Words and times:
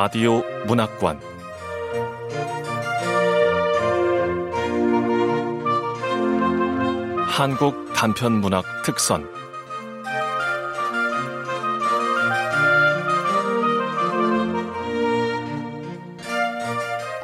라디오 0.00 0.44
문학관 0.68 1.20
한국 7.26 7.92
단편 7.94 8.34
문학 8.34 8.64
특선 8.84 9.28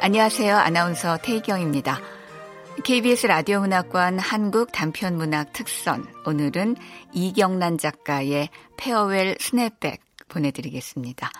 안녕하세요. 0.01 0.57
아나운서 0.57 1.15
태희경입니다. 1.15 2.01
KBS 2.83 3.27
라디오 3.27 3.61
문학관 3.61 4.19
한국 4.19 4.73
단편 4.73 5.15
문학 5.15 5.53
특선 5.53 6.05
오늘은 6.25 6.75
이경란 7.13 7.77
작가의 7.77 8.49
Farewell 8.75 9.37
snapback 9.39 10.01
보내드리겠습니다. 10.27 11.31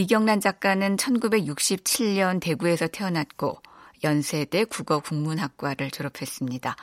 이경란 0.00 0.40
작가는 0.40 0.94
1967년 0.94 2.40
대구에서 2.40 2.86
태어났고 2.86 3.60
연세대 4.04 4.62
국어 4.66 5.00
국문학과를 5.00 5.90
졸업했습니다. 5.90 6.76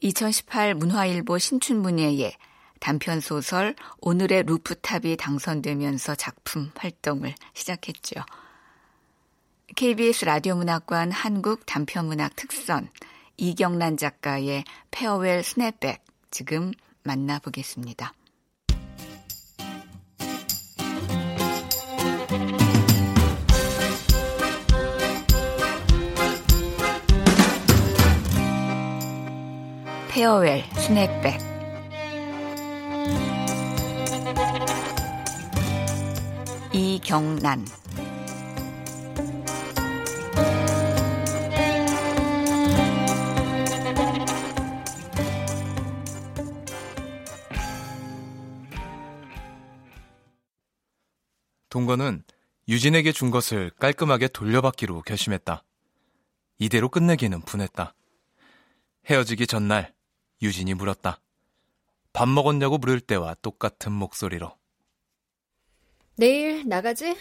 2018 0.00 0.74
문화일보 0.74 1.38
신춘문예에 1.38 2.32
단편 2.80 3.20
소설 3.20 3.76
오늘의 4.00 4.42
rooftop이 4.42 5.16
당선되면서 5.16 6.16
작품 6.16 6.72
활동을 6.74 7.32
시작했죠. 7.52 8.16
KBS 9.76 10.24
라디오 10.24 10.56
문학관 10.56 11.12
한국 11.12 11.64
단편문학 11.64 12.34
특선 12.34 12.88
이경란 13.36 13.98
작가의 13.98 14.64
페어웰 14.90 15.44
스냅백 15.44 16.04
지금 16.32 16.72
만나보겠습니다. 17.04 18.14
페어웰 30.14 30.62
스냅백 30.74 31.40
이경란 36.72 37.64
동건은 51.68 52.22
유진에게 52.68 53.10
준 53.10 53.32
것을 53.32 53.70
깔끔하게 53.80 54.28
돌려받기로 54.28 55.02
결심했다. 55.02 55.64
이대로 56.60 56.88
끝내기는 56.88 57.42
분했다. 57.42 57.94
헤어지기 59.06 59.48
전날 59.48 59.93
유진이 60.44 60.74
물었다. 60.74 61.20
밥 62.12 62.28
먹었냐고 62.28 62.78
물을 62.78 63.00
때와 63.00 63.34
똑같은 63.42 63.92
목소리로. 63.92 64.56
내일 66.16 66.68
나가지? 66.68 67.16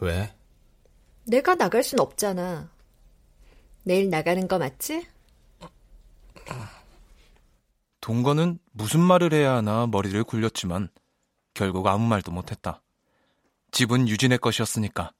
왜? 0.00 0.34
내가 1.24 1.54
나갈 1.54 1.82
순 1.82 2.00
없잖아. 2.00 2.70
내일 3.84 4.10
나가는 4.10 4.46
거 4.46 4.58
맞지? 4.58 5.06
동건은 8.00 8.58
무슨 8.72 9.00
말을 9.00 9.32
해야 9.32 9.54
하나 9.54 9.86
머리를 9.86 10.22
굴렸지만 10.24 10.90
결국 11.54 11.86
아무 11.86 12.06
말도 12.06 12.32
못했다. 12.32 12.82
집은 13.70 14.08
유진의 14.08 14.38
것이었으니까. 14.38 15.12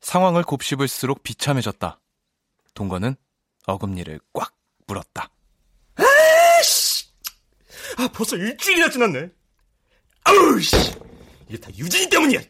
상황을 0.00 0.44
곱씹을수록 0.44 1.24
비참해졌다. 1.24 2.00
동건은 2.74 3.16
어금니를 3.66 4.20
꽉 4.32 4.54
물었다. 4.86 5.30
아씨! 5.96 7.06
아, 7.96 8.08
벌써 8.08 8.36
일주일이나 8.36 8.90
지났네. 8.90 9.30
아우, 10.24 10.60
씨! 10.60 10.76
이게 11.48 11.58
다 11.58 11.70
유진이 11.76 12.08
때문이야! 12.10 12.40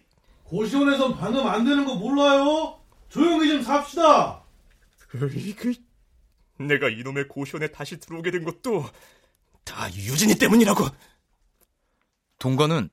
고시원에선 0.44 1.16
방금 1.16 1.46
안 1.46 1.64
되는 1.64 1.84
거 1.84 1.94
몰라요? 1.94 2.80
조용히 3.08 3.48
좀 3.48 3.62
삽시다! 3.62 4.42
으이그, 5.14 5.74
내가 6.58 6.88
이놈의 6.88 7.28
고시원에 7.28 7.68
다시 7.68 7.98
들어오게 7.98 8.30
된 8.30 8.44
것도 8.44 8.84
다 9.64 9.92
유진이 9.92 10.36
때문이라고! 10.36 10.86
동건은 12.38 12.90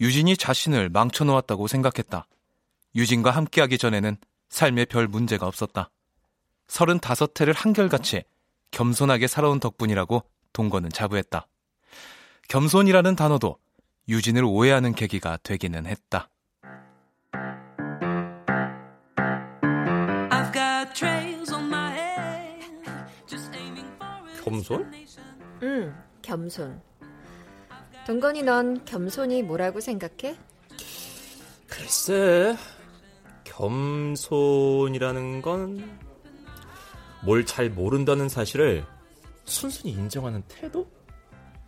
유진이 0.00 0.36
자신을 0.36 0.88
망쳐놓았다고 0.88 1.66
생각했다. 1.68 2.26
유진과 2.94 3.30
함께하기 3.30 3.78
전에는 3.78 4.16
삶에 4.48 4.84
별 4.86 5.06
문제가 5.06 5.46
없었다. 5.46 5.90
서른다섯 6.70 7.38
해를 7.40 7.52
한결같이 7.52 8.22
겸손하게 8.70 9.26
살아온 9.26 9.58
덕분이라고 9.58 10.22
동건은 10.52 10.90
자부했다. 10.90 11.48
겸손이라는 12.48 13.16
단어도 13.16 13.56
유진을 14.08 14.44
오해하는 14.44 14.94
계기가 14.94 15.36
되기는 15.42 15.86
했다. 15.86 16.28
겸손? 24.44 24.92
응, 25.62 25.94
겸손. 26.22 26.80
동건이 28.06 28.42
넌 28.44 28.84
겸손이 28.84 29.42
뭐라고 29.42 29.80
생각해? 29.80 30.36
글쎄, 31.66 32.56
겸손이라는 33.44 35.42
건 35.42 36.09
뭘 37.24 37.44
잘 37.44 37.68
모른다는 37.70 38.28
사실을 38.28 38.84
순순히 39.44 39.92
인정하는 39.92 40.42
태도? 40.48 40.90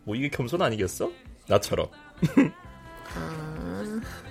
뭐 0.04 0.14
이게 0.16 0.28
겸손 0.28 0.60
아니겠어? 0.62 1.10
나처럼. 1.48 1.88
아... 3.14 4.00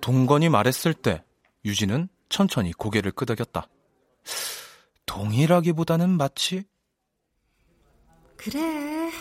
동건이 0.00 0.48
말했을 0.48 0.94
때 0.94 1.22
유진은 1.64 2.08
천천히 2.28 2.72
고개를 2.72 3.12
끄덕였다. 3.12 3.68
동일하기보다는 5.06 6.10
마치 6.10 6.64
그래. 8.36 9.12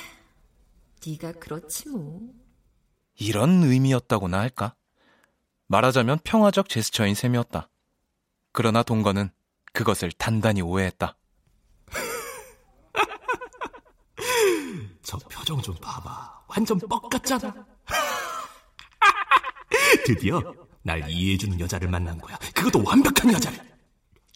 네가 1.06 1.34
그렇지 1.34 1.90
뭐. 1.90 2.20
이런 3.20 3.64
의미였다고나 3.64 4.40
할까? 4.40 4.76
말하자면 5.72 6.20
평화적 6.26 6.68
제스처인 6.68 7.16
셈이었다. 7.16 7.70
그러나 8.52 8.84
동건은 8.84 9.32
그것을 9.72 10.12
단단히 10.12 10.62
오해했다. 10.62 11.16
저 15.02 15.18
표정 15.18 15.62
좀 15.62 15.74
봐봐. 15.76 16.44
완전 16.48 16.78
뻑 16.78 17.10
같잖아. 17.10 17.66
드디어 20.06 20.54
날 20.84 21.10
이해해주는 21.10 21.58
여자를 21.62 21.88
만난 21.88 22.18
거야. 22.18 22.38
그것도 22.54 22.84
완벽한 22.84 23.32
여자를. 23.32 23.58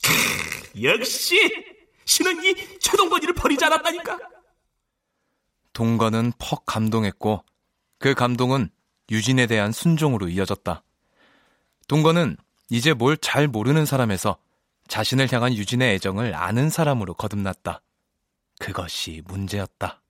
역시 0.82 1.52
신은 2.06 2.46
이 2.46 2.80
최동건이를 2.80 3.34
버리지 3.34 3.66
않았다니까. 3.66 4.18
동건은 5.74 6.32
퍽 6.40 6.66
감동했고 6.66 7.44
그 8.00 8.14
감동은 8.14 8.70
유진에 9.12 9.48
대한 9.48 9.74
순종으로 9.74 10.30
이어졌다. 10.30 10.85
동건은 11.88 12.38
이제 12.70 12.94
뭘 12.94 13.18
잘 13.18 13.48
모르는 13.48 13.86
사람에서 13.86 14.38
자신을 14.88 15.32
향한 15.32 15.54
유진의 15.54 15.96
애정을 15.96 16.34
아는 16.36 16.70
사람으로 16.70 17.14
거듭났다. 17.16 17.82
그것이 18.60 19.22
문제였다. 19.26 20.02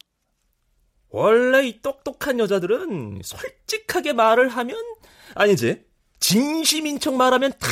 원래 1.09 1.67
이 1.67 1.81
똑똑한 1.81 2.39
여자들은 2.39 3.21
솔직하게 3.23 4.13
말을 4.13 4.49
하면 4.49 4.77
아니지 5.33 5.83
진심인 6.19 6.99
척 6.99 7.15
말하면 7.15 7.53
다 7.59 7.67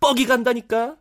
뻑이 0.00 0.26
간다니까. 0.26 0.96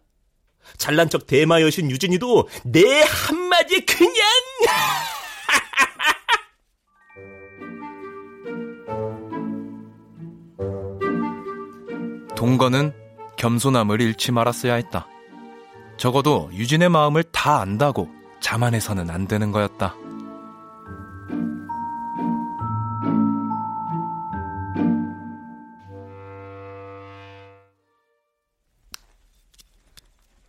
잘난 0.78 1.10
척 1.10 1.28
대마 1.28 1.62
여신 1.62 1.92
유진이도 1.92 2.50
내 2.66 3.02
한마디에 3.04 3.82
그냥 3.82 4.16
동건은 12.46 12.94
겸손함을 13.38 14.02
잃지 14.02 14.32
말았어야 14.32 14.76
했다. 14.76 15.08
적어도 15.98 16.52
유진의 16.54 16.90
마음을 16.90 17.24
다 17.24 17.60
안다고 17.60 18.08
자만해서는 18.40 19.10
안 19.10 19.28
되는 19.28 19.52
거였다. 19.52 19.96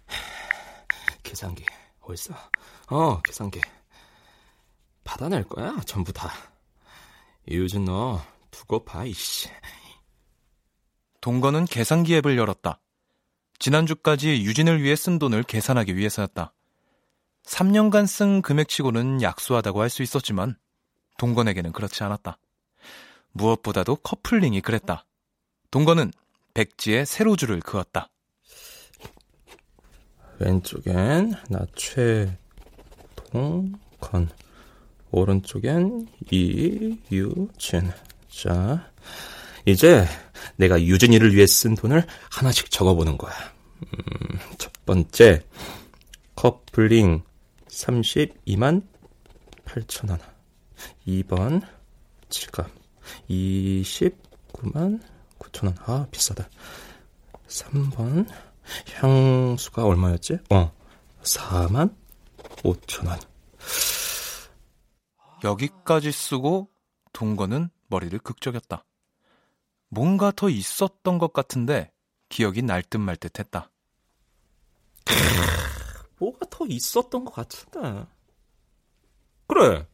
계산기 1.22 1.64
어딨어? 2.02 2.34
어 2.90 3.22
계산기 3.22 3.62
받아낼 5.02 5.44
거야, 5.44 5.74
전부 5.86 6.12
다. 6.12 6.30
이유진 7.48 7.86
너 7.86 8.20
두고 8.50 8.84
봐, 8.84 9.04
이씨. 9.04 9.48
동건은 11.26 11.64
계산기 11.64 12.14
앱을 12.18 12.38
열었다. 12.38 12.78
지난주까지 13.58 14.44
유진을 14.44 14.80
위해 14.80 14.94
쓴 14.94 15.18
돈을 15.18 15.42
계산하기 15.42 15.96
위해서였다. 15.96 16.52
3년간 17.42 18.06
쓴 18.06 18.42
금액치고는 18.42 19.22
약소하다고 19.22 19.82
할 19.82 19.90
수 19.90 20.04
있었지만 20.04 20.54
동건에게는 21.18 21.72
그렇지 21.72 22.04
않았다. 22.04 22.38
무엇보다도 23.32 23.96
커플링이 23.96 24.60
그랬다. 24.60 25.04
동건은 25.72 26.12
백지에 26.54 27.04
세로줄을 27.04 27.58
그었다. 27.58 28.08
왼쪽엔 30.38 31.32
나 31.48 31.66
최동건, 33.32 33.80
오른쪽엔 35.10 36.06
이유진. 36.30 37.90
자, 38.28 38.92
이제 39.64 40.06
내가 40.56 40.80
유진이를 40.80 41.34
위해 41.34 41.46
쓴 41.46 41.74
돈을 41.74 42.06
하나씩 42.30 42.70
적어보는 42.70 43.18
거야. 43.18 43.34
음, 43.82 44.38
첫 44.58 44.72
번째, 44.84 45.42
커플링 46.34 47.22
32만 47.68 48.86
8천 49.64 50.10
원. 50.10 50.18
2번, 51.06 51.62
지갑 52.28 52.70
29만 53.28 55.00
9천 55.38 55.64
원. 55.66 55.76
아, 55.86 56.06
비싸다. 56.10 56.48
3번, 57.48 58.28
향수가 58.94 59.84
얼마였지? 59.84 60.38
어, 60.50 60.72
4만 61.22 61.94
5천 62.62 63.06
원. 63.06 63.18
여기까지 65.44 66.12
쓰고 66.12 66.68
동건은 67.12 67.70
머리를 67.88 68.18
극적였다. 68.20 68.84
뭔가 69.88 70.30
더 70.32 70.48
있었던 70.48 71.18
것 71.18 71.32
같은데 71.32 71.92
기억이 72.28 72.62
날 72.62 72.82
듯 72.82 72.98
말 72.98 73.16
듯 73.16 73.38
했다. 73.38 73.70
뭐가 76.18 76.46
더 76.50 76.66
있었던 76.66 77.24
것 77.24 77.32
같은데. 77.32 78.06
그래. 79.46 79.86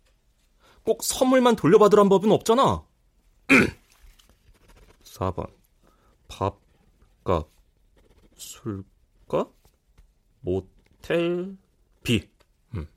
꼭 0.85 1.03
선물만 1.03 1.57
돌려받으란 1.57 2.09
법은 2.09 2.31
없잖아. 2.33 2.85
4번. 5.05 5.53
밥값, 6.29 7.49
술값, 8.37 9.53
모텔 10.41 11.57
비. 12.03 12.29
음. 12.75 12.89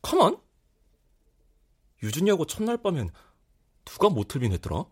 가만? 0.00 0.38
유진이하고 2.02 2.46
첫날 2.46 2.78
밤엔 2.78 3.10
누가 3.92 4.08
모텔비 4.08 4.48
냈더라? 4.48 4.86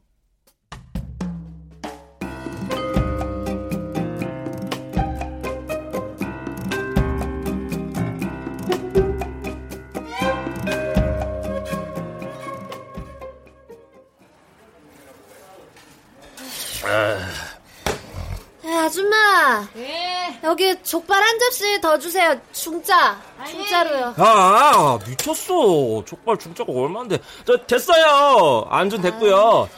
여기 20.60 20.82
족발 20.82 21.22
한 21.22 21.38
접시 21.38 21.80
더 21.80 21.98
주세요. 21.98 22.38
중짜. 22.52 23.18
중짜로요. 23.48 24.14
아, 24.18 24.98
미쳤어. 25.08 26.04
족발 26.04 26.36
중짜가 26.36 26.70
얼마인데. 26.70 27.18
저, 27.46 27.56
됐어요. 27.66 28.66
안준 28.68 29.00
됐고요. 29.00 29.70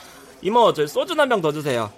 이모, 0.42 0.72
저 0.72 0.84
소주 0.88 1.14
한 1.16 1.28
병 1.28 1.40
더 1.40 1.52
주세요. 1.52 1.88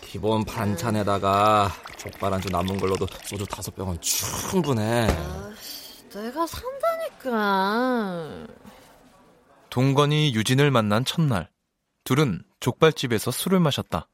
기본 0.00 0.44
반찬에다가 0.46 1.70
족발 1.98 2.32
안주 2.32 2.48
남은 2.48 2.78
걸로도 2.78 3.06
소주 3.26 3.44
다섯 3.46 3.74
병은 3.74 4.00
충분해. 4.00 5.08
내가 6.14 6.46
산다니까. 6.46 8.46
동건이 9.68 10.34
유진을 10.34 10.70
만난 10.70 11.04
첫날, 11.04 11.50
둘은 12.04 12.44
족발집에서 12.60 13.30
술을 13.30 13.60
마셨다. 13.60 14.08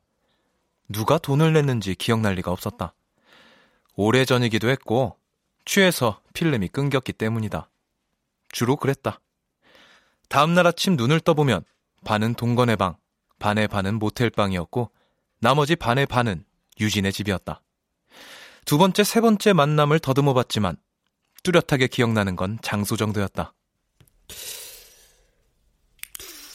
누가 0.89 1.19
돈을 1.19 1.53
냈는지 1.53 1.95
기억날 1.95 2.35
리가 2.35 2.51
없었다. 2.51 2.95
오래전이기도 3.95 4.69
했고, 4.71 5.19
취해서 5.65 6.23
필름이 6.33 6.69
끊겼기 6.69 7.13
때문이다. 7.13 7.71
주로 8.51 8.77
그랬다. 8.77 9.21
다음날 10.29 10.67
아침 10.67 10.97
눈을 10.97 11.21
떠보면 11.21 11.65
반은 12.05 12.35
동건의 12.35 12.77
방, 12.77 12.97
반의 13.39 13.69
반은 13.69 13.99
모텔 13.99 14.31
방이었고, 14.31 14.91
나머지 15.41 15.77
반의 15.77 16.07
반은 16.07 16.45
유진의 16.81 17.13
집이었다. 17.13 17.63
두 18.65 18.79
번째, 18.79 19.05
세 19.05 19.21
번째 19.21 19.53
만남을 19.53 19.99
더듬어 19.99 20.33
봤지만, 20.33 20.77
뚜렷하게 21.43 21.89
기억나는 21.89 22.35
건 22.37 22.59
장소 22.63 22.97
정도였다. 22.97 23.53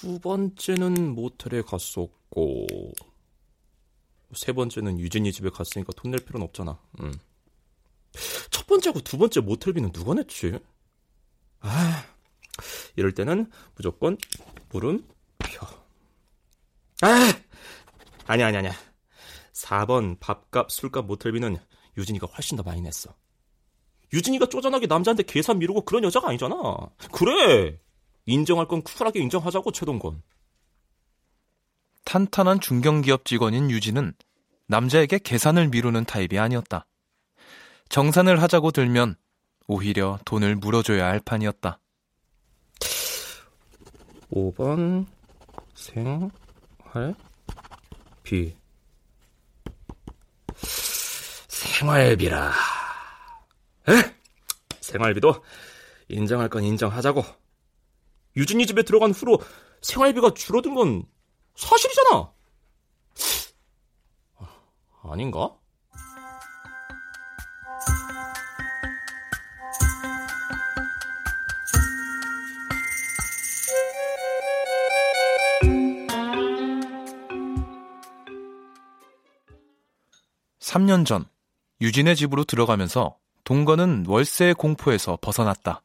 두 0.01 0.19
번째는 0.19 1.13
모텔에 1.13 1.61
갔었고, 1.61 2.67
세 4.35 4.51
번째는 4.53 4.99
유진이 4.99 5.31
집에 5.31 5.49
갔으니까 5.49 5.91
돈 5.95 6.11
낼 6.11 6.19
필요는 6.23 6.45
없잖아. 6.45 6.79
음. 7.01 7.13
첫 8.51 8.67
번째하고 8.67 9.01
두 9.01 9.17
번째 9.17 9.39
모텔비는 9.41 9.91
누가 9.91 10.13
냈지? 10.13 10.59
아, 11.61 12.03
이럴 12.95 13.13
때는 13.13 13.49
무조건 13.75 14.17
물음표. 14.69 15.05
아, 17.01 17.33
아니야, 18.27 18.47
아니야, 18.47 18.59
아니야. 18.59 18.73
4번 19.53 20.19
밥값, 20.19 20.71
술값, 20.71 21.05
모텔비는 21.05 21.57
유진이가 21.97 22.27
훨씬 22.27 22.57
더 22.57 22.63
많이 22.63 22.81
냈어. 22.81 23.13
유진이가 24.13 24.47
쪼잔하게 24.47 24.85
남자한테 24.87 25.23
계산 25.23 25.57
미루고 25.59 25.81
그런 25.85 26.03
여자가 26.03 26.29
아니잖아. 26.29 26.55
그래. 27.11 27.79
인정할 28.25 28.67
건 28.67 28.83
쿨하게 28.83 29.19
인정하자고, 29.21 29.71
최동건. 29.71 30.21
탄탄한 32.05 32.59
중견기업 32.59 33.25
직원인 33.25 33.69
유진은 33.71 34.13
남자에게 34.67 35.19
계산을 35.19 35.69
미루는 35.69 36.05
타입이 36.05 36.37
아니었다. 36.39 36.85
정산을 37.89 38.41
하자고 38.41 38.71
들면 38.71 39.15
오히려 39.67 40.19
돈을 40.25 40.55
물어줘야 40.55 41.05
할 41.05 41.19
판이었다. 41.19 41.79
5번 44.31 45.05
생활비 45.75 46.25
생활비라 51.47 52.51
에? 53.89 54.15
생활비도 54.79 55.43
인정할 56.07 56.49
건 56.49 56.63
인정하자고 56.63 57.23
유진이 58.35 58.65
집에 58.65 58.83
들어간 58.83 59.11
후로 59.11 59.39
생활비가 59.81 60.33
줄어든 60.33 60.73
건 60.73 61.03
사실이잖아 61.55 62.31
아, 64.39 65.11
아닌가? 65.11 65.55
삼년전 80.59 81.25
유진의 81.81 82.15
집으로 82.15 82.45
들어가면서 82.45 83.17
동건은 83.43 84.05
월세의 84.07 84.55
공포에서 84.55 85.19
벗어났다. 85.21 85.83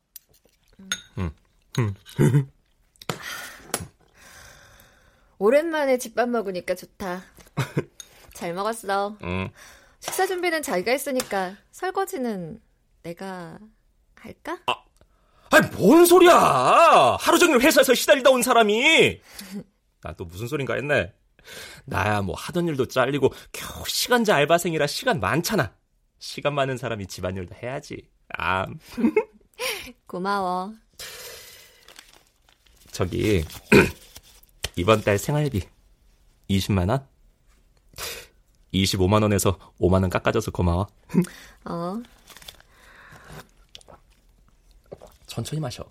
오랜만에 5.39 5.99
집밥 5.99 6.29
먹으니까 6.29 6.75
좋다. 6.75 7.23
잘 8.35 8.55
먹었어. 8.55 9.17
응. 9.23 9.51
식사 10.01 10.27
준비는 10.27 10.63
자기가 10.63 10.91
했으니까 10.93 11.57
설거지는 11.73 12.61
내가 13.03 13.59
할까? 14.15 14.59
아니 15.51 15.67
뭔 15.77 16.05
소리야 16.05 17.17
하루 17.19 17.39
종일 17.39 17.61
회사에서 17.61 17.95
시달리다 17.95 18.31
온 18.31 18.43
사람이 18.43 19.21
나또 20.03 20.25
무슨 20.27 20.47
소린가 20.47 20.75
했네 20.75 21.15
나야 21.87 22.21
뭐 22.21 22.37
하던 22.37 22.69
일도 22.69 22.87
잘리고 22.87 23.33
겨우 23.53 23.85
시간제 23.87 24.31
알바생이라 24.31 24.87
시간 24.87 25.21
많잖아 25.21 25.75
시간 26.19 26.55
많은 26.55 26.77
사람이 26.77 27.07
집안일도 27.07 27.55
해야지 27.63 28.09
아 28.37 28.67
고마워. 30.07 30.75
저기 32.93 33.45
이번 34.79 35.03
달 35.03 35.19
생활비 35.19 35.63
20만 36.49 36.89
원 36.89 37.07
25만 38.73 39.23
원에서 39.23 39.59
5만 39.81 40.03
원 40.03 40.11
깎아줘서 40.11 40.51
고마워 40.53 40.87
어. 41.65 42.03
천천히 45.39 45.61
마셔. 45.61 45.85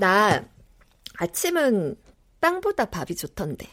나 0.00 0.44
아침은 1.18 1.96
빵보다 2.40 2.86
밥이 2.86 3.14
좋던데. 3.14 3.68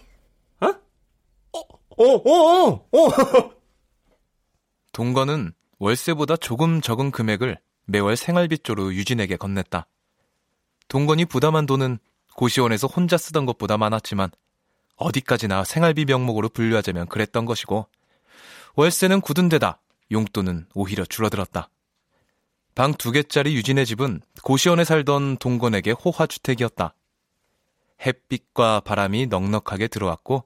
어? 0.61 0.67
어, 0.67 1.59
어, 1.97 2.05
어, 2.05 2.87
어. 2.91 3.51
동거는 4.93 5.53
월세보다 5.79 6.37
조금 6.37 6.81
적은 6.81 7.09
금액을 7.09 7.57
매월 7.85 8.15
생활비조로 8.15 8.93
유진에게 8.93 9.37
건넸다. 9.37 9.85
동건이 10.87 11.25
부담한 11.25 11.65
돈은 11.65 11.97
고시원에서 12.39 12.87
혼자 12.87 13.17
쓰던 13.17 13.45
것보다 13.45 13.77
많았지만 13.77 14.31
어디까지나 14.95 15.65
생활비 15.65 16.05
명목으로 16.05 16.47
분류하자면 16.47 17.07
그랬던 17.07 17.43
것이고 17.43 17.87
월세는 18.75 19.19
굳은 19.19 19.49
데다 19.49 19.81
용돈은 20.09 20.67
오히려 20.73 21.03
줄어들었다. 21.03 21.69
방 22.75 22.93
두 22.93 23.11
개짜리 23.11 23.55
유진의 23.55 23.85
집은 23.85 24.21
고시원에 24.41 24.85
살던 24.85 25.35
동건에게 25.37 25.91
호화주택이었다. 25.91 26.95
햇빛과 28.05 28.81
바람이 28.85 29.27
넉넉하게 29.27 29.89
들어왔고 29.89 30.45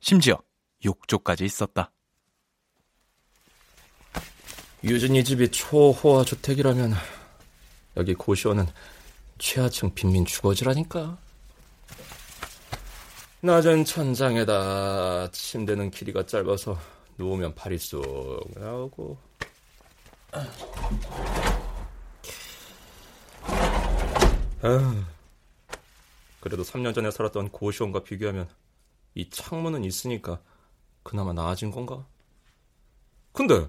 심지어 0.00 0.40
욕조까지 0.82 1.44
있었다. 1.44 1.92
유진이 4.82 5.24
집이 5.24 5.50
초호화 5.50 6.24
주택이라면 6.24 6.94
여기 7.98 8.14
고시원은 8.14 8.66
최하층 9.36 9.92
빈민 9.94 10.24
주거지라니까. 10.24 11.18
낮은 13.44 13.84
천장에다 13.84 15.30
침대는 15.30 15.90
길이가 15.90 16.24
짧아서 16.24 16.78
누우면 17.18 17.54
팔이 17.54 17.76
쑥 17.76 18.00
나오고. 18.56 19.18
아, 24.62 25.06
그래도 26.40 26.62
3년 26.62 26.94
전에 26.94 27.10
살았던 27.10 27.50
고시원과 27.50 28.04
비교하면 28.04 28.48
이 29.14 29.28
창문은 29.28 29.84
있으니까 29.84 30.40
그나마 31.02 31.34
나아진 31.34 31.70
건가? 31.70 32.06
근데 33.32 33.68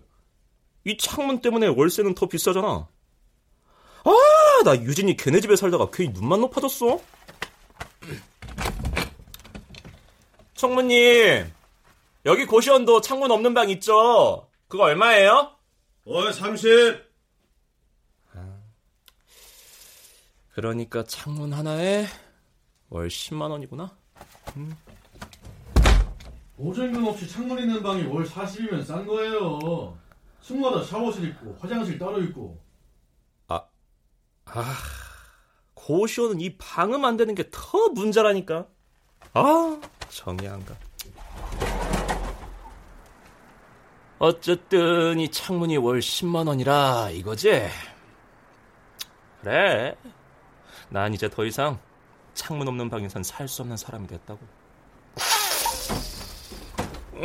이 0.86 0.96
창문 0.98 1.42
때문에 1.42 1.68
월세는 1.68 2.16
더 2.16 2.30
비싸잖아. 2.30 2.88
아, 4.06 4.12
나 4.64 4.82
유진이 4.82 5.18
걔네 5.18 5.42
집에 5.42 5.58
살다가 5.58 5.90
괜히 5.92 6.14
눈만 6.14 6.40
높아졌어. 6.40 7.02
청무님, 10.56 11.52
여기 12.26 12.46
고시원도 12.46 13.02
창문 13.02 13.30
없는 13.32 13.54
방 13.54 13.70
있죠? 13.72 14.48
그거 14.68 14.84
얼마예요? 14.86 15.52
월 16.06 16.32
30. 16.34 17.04
그러니까 20.54 21.04
창문 21.04 21.52
하나에 21.52 22.06
월 22.90 23.10
10만 23.10 23.52
원이구나. 23.52 23.94
보증금 26.56 27.06
없이 27.06 27.28
창문 27.28 27.60
있는 27.60 27.84
방이 27.84 28.04
월 28.06 28.26
40이면 28.26 28.86
싼 28.86 29.06
거예요. 29.06 29.98
층마다 30.42 30.82
샤워실 30.84 31.28
있고 31.30 31.58
화장실 31.60 32.00
따로 32.00 32.22
있고. 32.24 32.58
아, 33.48 34.62
고시원은 35.74 36.40
이 36.40 36.56
방음 36.58 37.04
안 37.04 37.18
되는 37.18 37.36
게 37.36 37.50
더 37.52 37.90
문제라니까. 37.90 38.68
아, 39.34 39.82
정이 40.16 40.48
안 40.48 40.64
가. 40.66 40.74
어쨌든 44.18 45.20
이 45.20 45.30
창문이 45.30 45.76
월 45.76 46.00
10만 46.00 46.48
원이라 46.48 47.10
이거지? 47.12 47.70
그래. 49.42 49.94
난 50.88 51.14
이제 51.14 51.30
더 51.30 51.44
이상 51.44 51.78
창문 52.34 52.66
없는 52.70 52.90
방에선 52.90 53.24
살 53.24 53.46
수 53.50 53.62
없는 53.64 53.76
사람이 53.76 54.08
됐다고. 54.08 54.40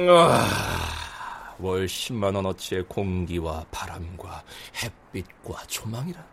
아, 0.09 1.55
월 1.61 1.87
10만 1.87 2.35
원 2.35 2.45
어치의 2.47 2.87
공기와 2.89 3.65
바람과 3.71 4.43
햇빛과 4.83 5.63
조망이라. 5.69 6.25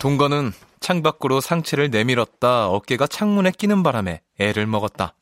동거는 0.00 0.52
창밖으로 0.80 1.40
상체를 1.42 1.90
내밀었다 1.90 2.68
어깨가 2.68 3.06
창문에 3.06 3.50
끼는 3.52 3.82
바람에 3.82 4.22
애를 4.38 4.66
먹었다. 4.66 5.14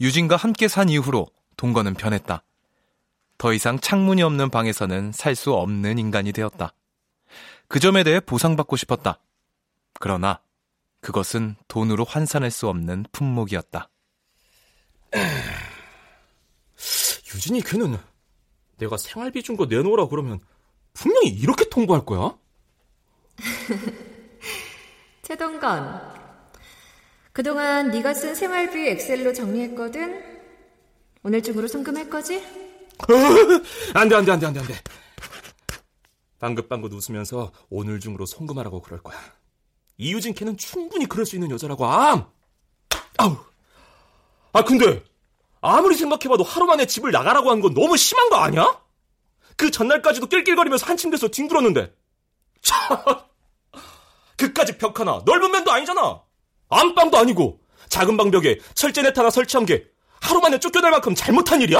유진과 0.00 0.36
함께 0.36 0.66
산 0.66 0.88
이후로 0.88 1.26
동거는 1.58 1.92
변했다. 1.94 2.42
더 3.36 3.52
이상 3.52 3.78
창문이 3.78 4.22
없는 4.22 4.48
방에서는 4.50 5.12
살 5.12 5.36
수 5.36 5.52
없는 5.52 5.98
인간이 5.98 6.32
되었다. 6.32 6.72
그 7.68 7.80
점에 7.80 8.02
대해 8.02 8.18
보상받고 8.20 8.76
싶었다. 8.76 9.18
그러나 10.00 10.40
그것은 11.02 11.56
돈으로 11.68 12.04
환산할 12.04 12.50
수 12.50 12.68
없는 12.68 13.04
품목이었다. 13.12 13.90
유진이 17.34 17.60
걔는 17.62 17.98
내가 18.78 18.96
생활비 18.96 19.42
준 19.42 19.56
거 19.56 19.66
내놓으라 19.66 20.08
그러면 20.08 20.40
분명히 20.94 21.28
이렇게 21.28 21.68
통보할 21.68 22.06
거야? 22.06 22.36
최동건, 25.22 26.00
그동안 27.32 27.90
네가 27.90 28.14
쓴 28.14 28.34
생활비 28.34 28.88
엑셀로 28.88 29.32
정리했거든? 29.32 30.22
오늘 31.22 31.42
중으로 31.42 31.68
송금할 31.68 32.10
거지? 32.10 32.42
안 33.94 34.08
돼, 34.08 34.14
안 34.16 34.24
돼, 34.24 34.32
안 34.32 34.38
돼, 34.40 34.46
안 34.46 34.52
돼, 34.52 34.60
안 34.60 34.66
돼. 34.66 34.74
방긋방긋 36.40 36.92
웃으면서 36.92 37.52
오늘 37.70 38.00
중으로 38.00 38.26
송금하라고 38.26 38.82
그럴 38.82 39.00
거야. 39.02 39.16
이유진 39.96 40.34
걔는 40.34 40.56
충분히 40.56 41.06
그럴 41.06 41.24
수 41.24 41.36
있는 41.36 41.50
여자라고, 41.50 41.86
암! 41.86 42.26
아우! 43.18 43.36
아, 44.52 44.64
근데, 44.64 45.04
아무리 45.60 45.94
생각해봐도 45.96 46.42
하루 46.42 46.66
만에 46.66 46.86
집을 46.86 47.12
나가라고 47.12 47.50
한 47.50 47.60
건 47.60 47.72
너무 47.74 47.96
심한 47.96 48.28
거 48.28 48.36
아니야? 48.36 48.80
그 49.56 49.70
전날까지도 49.70 50.26
낄낄거리면서 50.26 50.86
한 50.86 50.96
침대에서 50.96 51.28
뒹굴었는데. 51.28 51.94
참! 52.62 52.98
그까지 54.36 54.78
벽 54.78 54.98
하나, 55.00 55.22
넓은 55.24 55.50
면도 55.50 55.70
아니잖아! 55.72 56.22
안방도 56.68 57.18
아니고, 57.18 57.60
작은 57.88 58.16
방벽에 58.16 58.58
철제 58.74 59.02
네트 59.02 59.18
하나 59.18 59.30
설치한 59.30 59.66
게 59.66 59.84
하루 60.20 60.40
만에 60.40 60.58
쫓겨날 60.58 60.90
만큼 60.90 61.14
잘못한 61.14 61.60
일이야? 61.60 61.78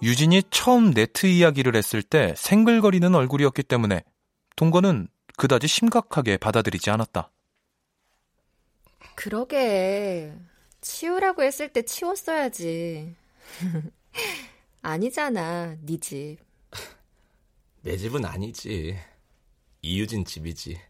유진이 0.00 0.44
처음 0.50 0.92
네트 0.92 1.26
이야기를 1.26 1.76
했을 1.76 2.02
때 2.02 2.34
생글거리는 2.36 3.14
얼굴이었기 3.14 3.62
때문에 3.64 4.02
동거는 4.56 5.08
그다지 5.36 5.68
심각하게 5.68 6.36
받아들이지 6.38 6.90
않았다. 6.90 7.30
그러게. 9.14 10.34
치우라고 10.80 11.42
했을 11.42 11.72
때 11.72 11.82
치웠어야지. 11.82 13.14
아니잖아, 14.82 15.76
네 15.82 15.98
집. 15.98 16.38
내 17.82 17.96
집은 17.96 18.24
아니지. 18.24 18.96
이유진 19.82 20.24
집이지. 20.24 20.80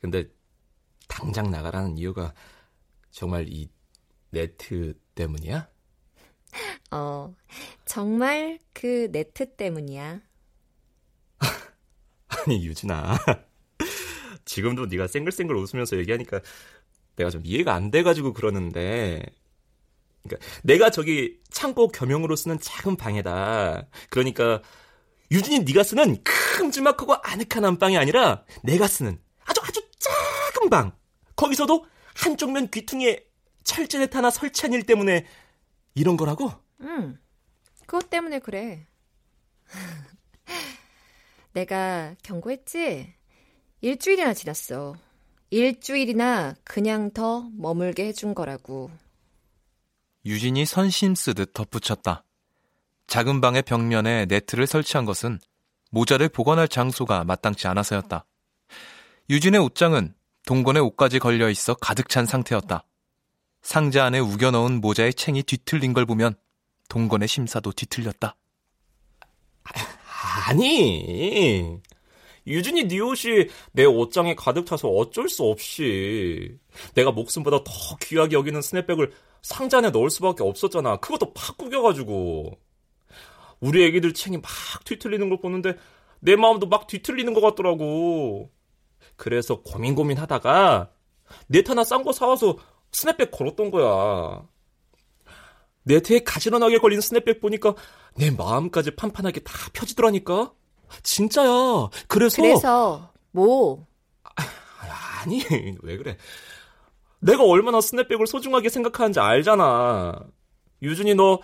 근데 0.00 0.28
당장 1.08 1.50
나가라는 1.50 1.98
이유가 1.98 2.34
정말 3.10 3.46
이 3.48 3.70
네트 4.30 4.94
때문이야? 5.14 5.68
어, 6.92 7.34
정말 7.84 8.58
그 8.72 9.08
네트 9.12 9.56
때문이야. 9.56 10.20
아니 12.28 12.64
유진아. 12.66 13.18
지금도 14.58 14.86
네가 14.86 15.06
쌩글쌩글 15.06 15.54
웃으면서 15.54 15.96
얘기하니까 15.98 16.40
내가 17.14 17.30
좀 17.30 17.42
이해가 17.44 17.74
안 17.74 17.92
돼가지고 17.92 18.32
그러는데 18.32 19.22
그러니까 20.24 20.44
내가 20.64 20.90
저기 20.90 21.38
창고 21.50 21.88
겸용으로 21.88 22.34
쓰는 22.34 22.58
작은 22.58 22.96
방에다 22.96 23.86
그러니까 24.10 24.60
유진이 25.30 25.60
네가 25.60 25.84
쓰는 25.84 26.16
큼지막하고 26.24 27.14
아늑한 27.14 27.64
안방이 27.64 27.96
아니라 27.96 28.44
내가 28.64 28.88
쓰는 28.88 29.20
아주 29.44 29.60
아주 29.62 29.80
작은 29.98 30.70
방 30.70 30.90
거기서도 31.36 31.86
한쪽 32.16 32.50
면 32.50 32.68
귀퉁이에 32.68 33.24
철제 33.62 33.98
네트 33.98 34.16
하나 34.16 34.30
설치한 34.30 34.72
일 34.72 34.82
때문에 34.82 35.24
이런 35.94 36.16
거라고? 36.16 36.50
응. 36.80 37.16
그것 37.86 38.10
때문에 38.10 38.40
그래. 38.40 38.86
내가 41.52 42.16
경고했지? 42.24 43.17
일주일이나 43.80 44.34
지났어. 44.34 44.96
일주일이나 45.50 46.54
그냥 46.64 47.10
더 47.12 47.48
머물게 47.56 48.06
해준 48.06 48.34
거라고. 48.34 48.90
유진이 50.24 50.66
선심 50.66 51.14
쓰듯 51.14 51.52
덧붙였다. 51.54 52.24
작은 53.06 53.40
방의 53.40 53.62
벽면에 53.62 54.26
네트를 54.26 54.66
설치한 54.66 55.04
것은 55.04 55.38
모자를 55.90 56.28
보관할 56.28 56.68
장소가 56.68 57.24
마땅치 57.24 57.66
않아서였다. 57.68 58.26
유진의 59.30 59.60
옷장은 59.60 60.14
동건의 60.44 60.82
옷까지 60.82 61.18
걸려 61.18 61.48
있어 61.48 61.74
가득 61.74 62.08
찬 62.08 62.26
상태였다. 62.26 62.84
상자 63.62 64.04
안에 64.04 64.18
우겨 64.18 64.50
넣은 64.50 64.80
모자의 64.80 65.14
챙이 65.14 65.44
뒤틀린 65.44 65.92
걸 65.92 66.04
보면 66.04 66.34
동건의 66.88 67.28
심사도 67.28 67.72
뒤틀렸다. 67.72 68.36
아니, 70.48 71.78
유진이 72.48 72.88
네 72.88 72.98
옷이 73.00 73.48
내 73.72 73.84
옷장에 73.84 74.34
가득 74.34 74.66
차서 74.66 74.88
어쩔 74.88 75.28
수 75.28 75.44
없이 75.44 76.58
내가 76.94 77.12
목숨보다 77.12 77.58
더 77.64 77.72
귀하게 78.00 78.36
여기는 78.36 78.60
스냅백을 78.62 79.12
상자 79.42 79.78
안에 79.78 79.90
넣을 79.90 80.10
수밖에 80.10 80.42
없었잖아. 80.42 80.96
그것도 80.96 81.32
팍 81.32 81.56
구겨가지고. 81.56 82.58
우리 83.60 83.84
애기들 83.84 84.14
챙이 84.14 84.38
막 84.38 84.44
뒤틀리는 84.84 85.28
걸 85.28 85.40
보는데 85.40 85.76
내 86.20 86.36
마음도 86.36 86.66
막 86.66 86.86
뒤틀리는 86.86 87.32
것 87.34 87.40
같더라고. 87.40 88.50
그래서 89.16 89.62
고민 89.62 89.94
고민 89.94 90.18
하다가 90.18 90.90
네트 91.48 91.70
하나 91.70 91.84
싼 91.84 92.02
거 92.02 92.12
사와서 92.12 92.56
스냅백 92.92 93.30
걸었던 93.30 93.70
거야. 93.70 94.46
네트에 95.82 96.20
가지런하게 96.20 96.78
걸린 96.78 97.00
스냅백 97.00 97.40
보니까 97.40 97.74
내 98.14 98.30
마음까지 98.30 98.92
판판하게 98.92 99.40
다 99.40 99.52
펴지더라니까. 99.72 100.52
진짜야. 101.02 101.90
그래서 102.06 102.42
그래서 102.42 103.12
뭐? 103.30 103.86
아니 105.20 105.42
왜 105.82 105.96
그래? 105.96 106.16
내가 107.20 107.44
얼마나 107.44 107.80
snapback을 107.80 108.26
소중하게 108.26 108.68
생각하는지 108.68 109.20
알잖아. 109.20 110.14
유준이 110.82 111.14
너 111.14 111.40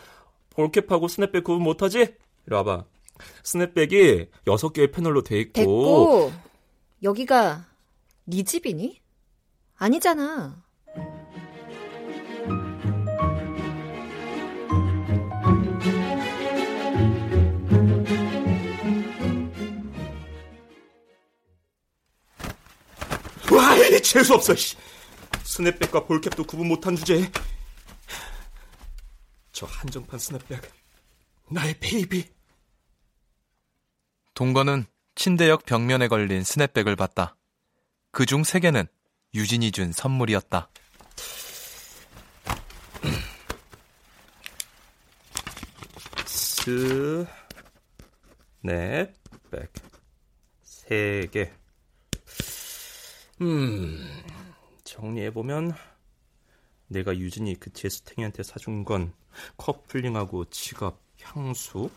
볼캡하고 0.51 1.09
스냅백 1.09 1.45
구분 1.45 1.63
못하지? 1.63 1.99
이리 2.47 2.55
와봐. 2.55 2.85
스냅백이 3.43 4.29
6개의 4.47 4.93
패널로 4.93 5.23
돼 5.23 5.41
있고 5.41 5.53
됐고 5.53 6.33
여기가 7.03 7.67
네 8.25 8.43
집이니? 8.43 9.01
아니잖아. 9.77 10.63
재수 24.05 24.35
없어. 24.35 24.55
씨. 24.55 24.77
snapback과 25.43 26.05
ball 26.05 26.23
cap도 26.23 26.45
구분 26.45 26.69
못한 26.69 26.95
주제에 26.95 27.31
저 29.53 29.67
한정판 29.67 30.19
스냅백 30.19 30.63
나의 31.51 31.75
baby. 31.81 32.29
동건은 34.35 34.87
침대 35.15 35.45
옆 35.45 35.65
벽면에 35.65 36.09
걸린 36.09 36.43
snapback을 36.45 36.97
봤다. 36.97 37.37
그 38.13 38.27
중 38.27 38.43
세 38.45 38.61
개는 38.61 38.87
유진이 39.35 39.73
준 39.73 39.93
선물이었다. 39.93 40.69
스냅백 48.63 49.73
세 50.63 51.29
개. 51.33 51.53
음, 53.41 54.23
정리해보면, 54.85 55.75
내가 56.89 57.17
유진이 57.17 57.59
그 57.59 57.73
재수탱이한테 57.73 58.43
사준 58.43 58.85
건 58.85 59.13
커플링하고 59.57 60.45
지갑, 60.47 60.99
향수. 61.23 61.91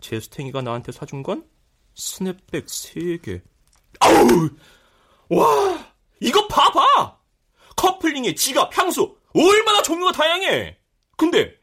재수탱이가 0.00 0.62
나한테 0.62 0.92
사준 0.92 1.22
건 1.22 1.48
스냅백 1.94 2.66
3개. 2.66 3.42
아우! 4.00 4.50
와! 5.28 5.92
이거 6.20 6.46
봐봐! 6.48 7.18
커플링에 7.76 8.34
지갑, 8.34 8.76
향수. 8.76 9.16
얼마나 9.34 9.82
종류가 9.82 10.12
다양해! 10.12 10.76
근데, 11.16 11.54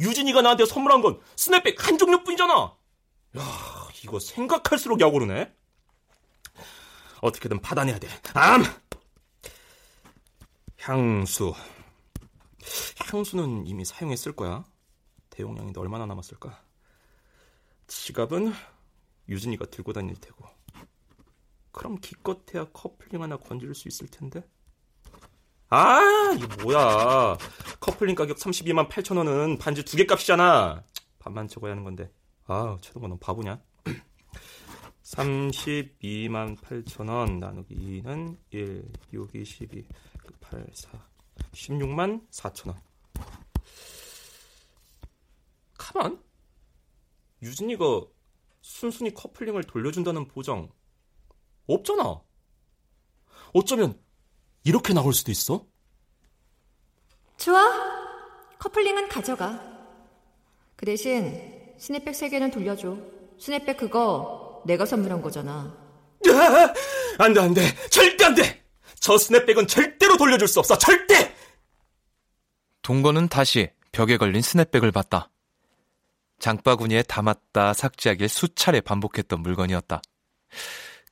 유진이가 0.00 0.42
나한테 0.42 0.64
선물한 0.66 1.02
건 1.02 1.20
스냅백 1.36 1.86
한 1.86 1.98
종류뿐이잖아! 1.98 2.52
야, 3.36 3.42
이거 4.02 4.18
생각할수록 4.18 5.00
약오르네? 5.00 5.52
어떻게든 7.22 7.60
받아내야 7.60 7.98
돼. 7.98 8.08
암! 8.34 8.62
향수. 10.80 11.52
향수는 13.10 13.66
이미 13.66 13.84
사용했을 13.84 14.32
거야. 14.32 14.64
대용량인데 15.30 15.80
얼마나 15.80 16.06
남았을까? 16.06 16.62
지갑은 17.86 18.52
유진이가 19.28 19.66
들고 19.66 19.92
다닐 19.92 20.16
테고. 20.16 20.44
그럼 21.72 21.98
기껏해야 22.00 22.66
커플링 22.72 23.22
하나 23.22 23.36
건질 23.36 23.74
수 23.74 23.88
있을 23.88 24.08
텐데. 24.08 24.42
아, 25.70 26.00
이거 26.36 26.62
뭐야. 26.64 27.36
커플링 27.80 28.14
가격 28.14 28.38
32만 28.38 28.88
8천 28.88 29.16
원은 29.18 29.58
반지 29.58 29.84
두 29.84 29.96
개 29.96 30.06
값이잖아. 30.06 30.82
반만 31.18 31.46
적어야 31.48 31.72
하는 31.72 31.84
건데. 31.84 32.10
아, 32.46 32.78
최동건 32.80 33.10
넌 33.10 33.18
바보냐? 33.18 33.60
32만 35.08 36.56
8천 36.58 37.08
원 37.08 37.40
나누기 37.40 37.74
2는 37.74 38.36
1, 38.50 38.92
6, 39.12 39.34
2, 39.34 39.44
12, 39.44 39.84
8, 40.40 40.66
4, 40.74 40.90
16만 41.52 42.28
4천 42.30 42.68
원. 42.68 42.80
가만? 45.78 46.22
유진이가 47.40 47.84
순순히 48.60 49.14
커플링을 49.14 49.64
돌려준다는 49.64 50.28
보장 50.28 50.68
없잖아. 51.66 52.20
어쩌면 53.54 53.98
이렇게 54.64 54.92
나올 54.92 55.14
수도 55.14 55.30
있어? 55.30 55.66
좋아. 57.38 57.58
커플링은 58.58 59.08
가져가. 59.08 59.62
그 60.76 60.84
대신 60.84 61.74
스냅백 61.78 62.12
3개는 62.12 62.52
돌려줘. 62.52 62.98
스냅백 63.38 63.78
그거 63.78 64.47
내가 64.68 64.84
선물한 64.84 65.22
거잖아. 65.22 65.74
야, 66.28 66.74
안 67.18 67.32
돼, 67.32 67.40
안 67.40 67.54
돼. 67.54 67.74
절대 67.88 68.26
안 68.26 68.34
돼! 68.34 68.62
저 69.00 69.16
snapback은 69.16 69.66
절대로 69.66 70.18
돌려줄 70.18 70.46
수 70.46 70.58
없어. 70.58 70.76
절대! 70.76 71.34
동건은 72.82 73.28
다시 73.28 73.70
벽에 73.92 74.18
걸린 74.18 74.42
snapback을 74.42 74.92
봤다. 74.92 75.30
장바구니에 76.38 77.02
담았다 77.04 77.72
삭제하길 77.72 78.28
수차례 78.28 78.82
반복했던 78.82 79.40
물건이었다. 79.40 80.02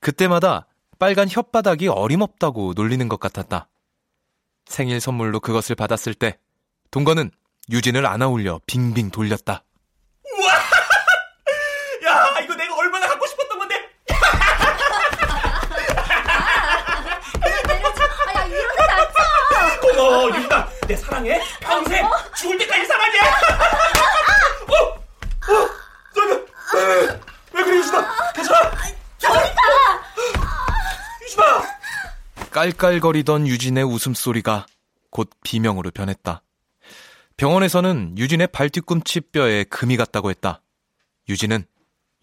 그때마다 0.01 0.67
빨간 0.99 1.27
혓바닥이 1.27 1.91
어림없다고 1.93 2.73
놀리는 2.75 3.07
것 3.09 3.19
같았다. 3.19 3.67
생일 4.65 5.01
선물로 5.01 5.39
그것을 5.39 5.75
받았을 5.75 6.13
때 6.13 6.37
동건은 6.91 7.31
유진을 7.71 8.05
안아올려 8.05 8.61
빙빙 8.67 9.09
돌렸다. 9.09 9.63
야, 12.05 12.39
이거 12.41 12.55
내가 12.55 12.75
얼마나 12.75 13.07
갖고 13.07 13.27
싶었던 13.27 13.59
건데! 13.59 13.75
아, 18.25 18.39
야, 18.39 18.45
이러지 18.45 19.96
고마워, 20.07 20.29
유진아. 20.37 20.69
내 20.87 20.95
사랑해. 20.95 21.41
평생 21.59 22.07
죽을 22.35 22.57
때까지 22.59 22.85
사랑해. 22.85 23.17
어, 24.67 24.73
어, 24.73 25.69
저기, 26.15 26.33
왜, 26.73 27.21
왜 27.53 27.63
그래, 27.63 27.77
유진아? 27.77 28.31
괜찮아? 28.33 28.71
가! 28.71 28.77
유진아! 31.21 31.63
깔깔거리던 32.51 33.47
유진의 33.47 33.83
웃음소리가 33.83 34.65
곧 35.09 35.29
비명으로 35.43 35.91
변했다. 35.91 36.41
병원에서는 37.35 38.17
유진의 38.17 38.47
발뒤꿈치 38.47 39.21
뼈에 39.21 39.63
금이 39.65 39.97
갔다고 39.97 40.29
했다. 40.31 40.61
유진은 41.29 41.65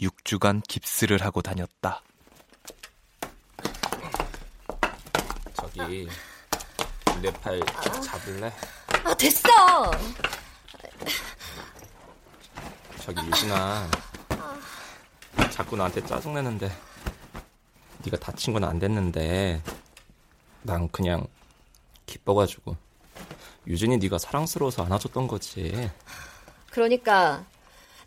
6주간 0.01 0.63
깁스를 0.67 1.23
하고 1.23 1.41
다녔다. 1.41 2.03
저기, 5.55 6.09
내 7.25 7.33
팔 7.33 7.59
잡을래? 8.03 8.53
아, 9.03 9.15
됐어! 9.15 9.49
저기, 13.03 13.27
유진아. 13.27 13.89
자꾸 15.51 15.75
나한테 15.77 16.05
짜증내는데, 16.05 16.71
네가 18.05 18.19
다친 18.19 18.53
건 18.53 18.65
안 18.65 18.79
됐는데, 18.79 19.63
난 20.63 20.89
그냥 20.91 21.27
기뻐가지고. 22.05 22.77
유진이 23.67 23.97
네가 23.99 24.19
사랑스러워서 24.19 24.85
안아줬던 24.85 25.27
거지. 25.27 25.91
그러니까 26.71 27.47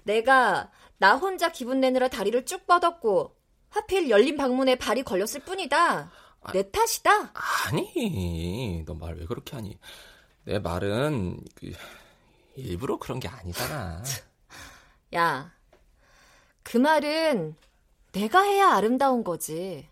내가 0.04 0.70
나 1.00 1.16
혼자 1.16 1.52
기분 1.52 1.80
내느라 1.80 2.08
다리를 2.08 2.46
쭉 2.46 2.68
뻗었고 2.68 3.36
하필 3.72 4.12
열린 4.12 4.38
방문에 4.38 4.76
발이 4.76 5.02
걸렸을 5.02 5.40
뿐이다. 5.44 6.12
내 6.54 6.70
탓이다. 6.72 7.32
아니, 7.68 8.84
너 8.86 8.94
말 8.96 9.16
왜 9.18 9.26
그렇게 9.26 9.56
하니? 9.56 9.78
내 10.44 10.60
말은 10.60 11.42
그, 11.56 11.74
일부러 12.56 12.98
그런 12.98 13.20
게 13.20 13.28
아니잖아. 13.28 14.04
야, 15.16 15.52
그 16.64 16.78
말은 16.78 17.56
내가 18.14 18.42
해야 18.42 18.70
아름다운 18.72 19.24
거지. 19.24 19.88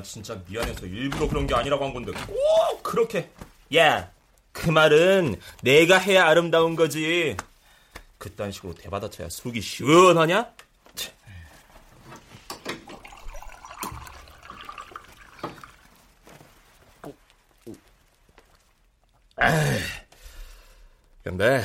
난 0.00 0.02
진짜 0.02 0.40
미안해서 0.48 0.86
일부러 0.86 1.28
그런 1.28 1.46
게 1.46 1.54
아니라고 1.54 1.84
한 1.84 1.92
건데 1.92 2.12
꼭 2.26 2.82
그렇게 2.82 3.30
야 3.74 4.10
그 4.52 4.70
말은 4.70 5.40
내가 5.62 5.98
해야 5.98 6.26
아름다운 6.26 6.76
거지 6.76 7.36
그딴 8.18 8.52
식으로 8.52 8.74
대받아쳐야 8.74 9.28
속이 9.28 9.60
시원하냐? 9.60 10.54
근데 21.22 21.62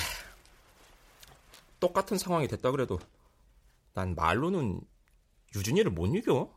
똑같은 1.80 2.18
상황이 2.18 2.48
됐다 2.48 2.72
그래도 2.72 3.00
난 3.94 4.16
말로는 4.16 4.80
유진이를 5.56 5.92
못 5.92 6.08
이겨. 6.16 6.50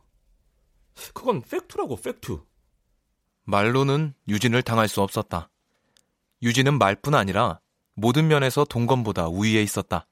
그건 1.13 1.41
fact라고 1.41 1.97
fact. 1.97 2.41
말로는 3.43 4.13
유진을 4.27 4.61
당할 4.61 4.87
수 4.87 5.01
없었다. 5.01 5.49
유진은 6.41 6.77
말뿐 6.77 7.15
아니라 7.15 7.59
모든 7.95 8.27
면에서 8.27 8.63
동건보다 8.63 9.27
우위에 9.27 9.61
있었다. 9.61 10.07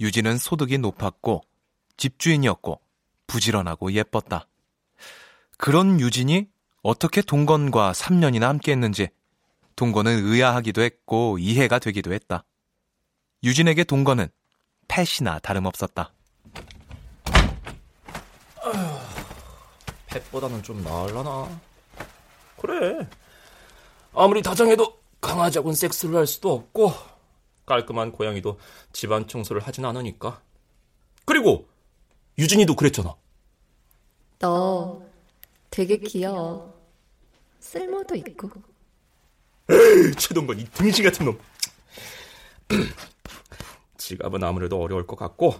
유진은 0.00 0.38
소득이 0.38 0.78
높았고 0.78 1.42
집주인이었고 1.96 2.80
부지런하고 3.26 3.92
예뻤다. 3.92 4.48
그런 5.58 6.00
유진이 6.00 6.48
어떻게 6.82 7.20
동건과 7.20 7.92
3년이나 7.92 8.42
함께했는지 8.42 9.08
동건은 9.76 10.24
의아하기도 10.24 10.82
했고 10.82 11.38
이해가 11.38 11.78
되기도 11.78 12.12
했다. 12.12 12.44
유진에게 13.44 13.84
동건은 13.84 14.28
pet이나 14.88 15.38
다름없었다. 15.38 16.12
펫보다는 20.10 20.62
좀 20.62 20.82
나을라나. 20.82 21.60
그래. 22.60 23.08
아무리 24.12 24.42
다정해도 24.42 25.00
강아지하고는 25.20 25.74
섹스를 25.74 26.16
할 26.16 26.26
수도 26.26 26.52
없고 26.52 26.92
깔끔한 27.66 28.12
고양이도 28.12 28.58
집안 28.92 29.28
청소를 29.28 29.62
하진 29.62 29.84
않으니까. 29.84 30.42
그리고 31.24 31.68
유진이도 32.38 32.74
그랬잖아. 32.74 33.14
너 34.40 35.00
되게 35.70 35.96
귀여워. 35.98 36.74
쓸모도 37.60 38.16
있고. 38.16 38.50
에이, 39.70 40.12
최동건 40.18 40.58
이 40.58 40.64
등신 40.64 41.04
같은 41.04 41.26
놈. 41.26 41.38
지갑은 43.98 44.42
아무래도 44.42 44.82
어려울 44.82 45.06
것 45.06 45.16
같고 45.16 45.54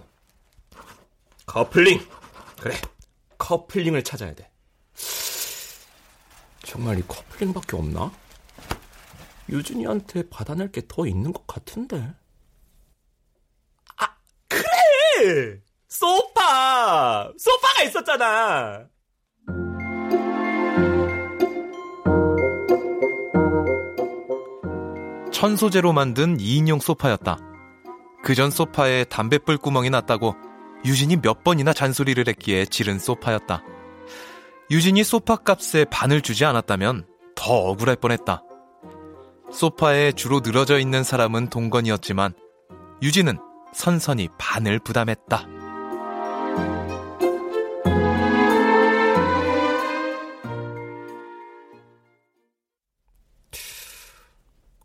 커플링. 1.45 2.01
그래. 2.59 2.75
커플링을 3.51 4.01
찾아야 4.03 4.33
돼. 4.33 4.49
정말 6.63 6.99
이 6.99 7.03
커플링밖에 7.05 7.75
없나? 7.75 8.09
유진이한테 9.49 10.29
받아낼 10.29 10.71
게 10.71 10.81
더 10.87 11.05
있는 11.05 11.33
것 11.33 11.45
같은데. 11.47 12.13
아, 13.97 14.15
그래! 14.47 15.59
소파! 15.89 17.29
소파가 17.37 17.83
있었잖아! 17.83 18.87
천소재로 25.33 25.91
만든 25.91 26.37
2인용 26.37 26.79
소파였다. 26.79 27.37
그전 28.23 28.49
소파에 28.49 29.03
담뱃불 29.05 29.57
구멍이 29.57 29.89
났다고 29.89 30.35
유진이 30.83 31.17
몇 31.17 31.43
번이나 31.43 31.73
잔소리를 31.73 32.27
했기에 32.27 32.65
지른 32.65 32.97
소파였다. 32.97 33.63
유진이 34.71 35.03
소파 35.03 35.35
값에 35.35 35.85
반을 35.85 36.21
주지 36.21 36.45
않았다면 36.45 37.05
더 37.35 37.53
억울할 37.53 37.97
뻔했다. 37.97 38.43
소파에 39.51 40.13
주로 40.13 40.39
늘어져 40.39 40.79
있는 40.79 41.03
사람은 41.03 41.49
동건이었지만 41.49 42.33
유진은 43.01 43.37
선선히 43.73 44.29
반을 44.37 44.79
부담했다. 44.79 45.47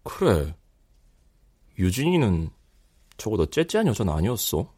그래. 0.03 0.55
유진이는 1.79 2.51
적어도 3.19 3.47
째째한 3.47 3.87
여자는 3.87 4.13
아니었어. 4.13 4.76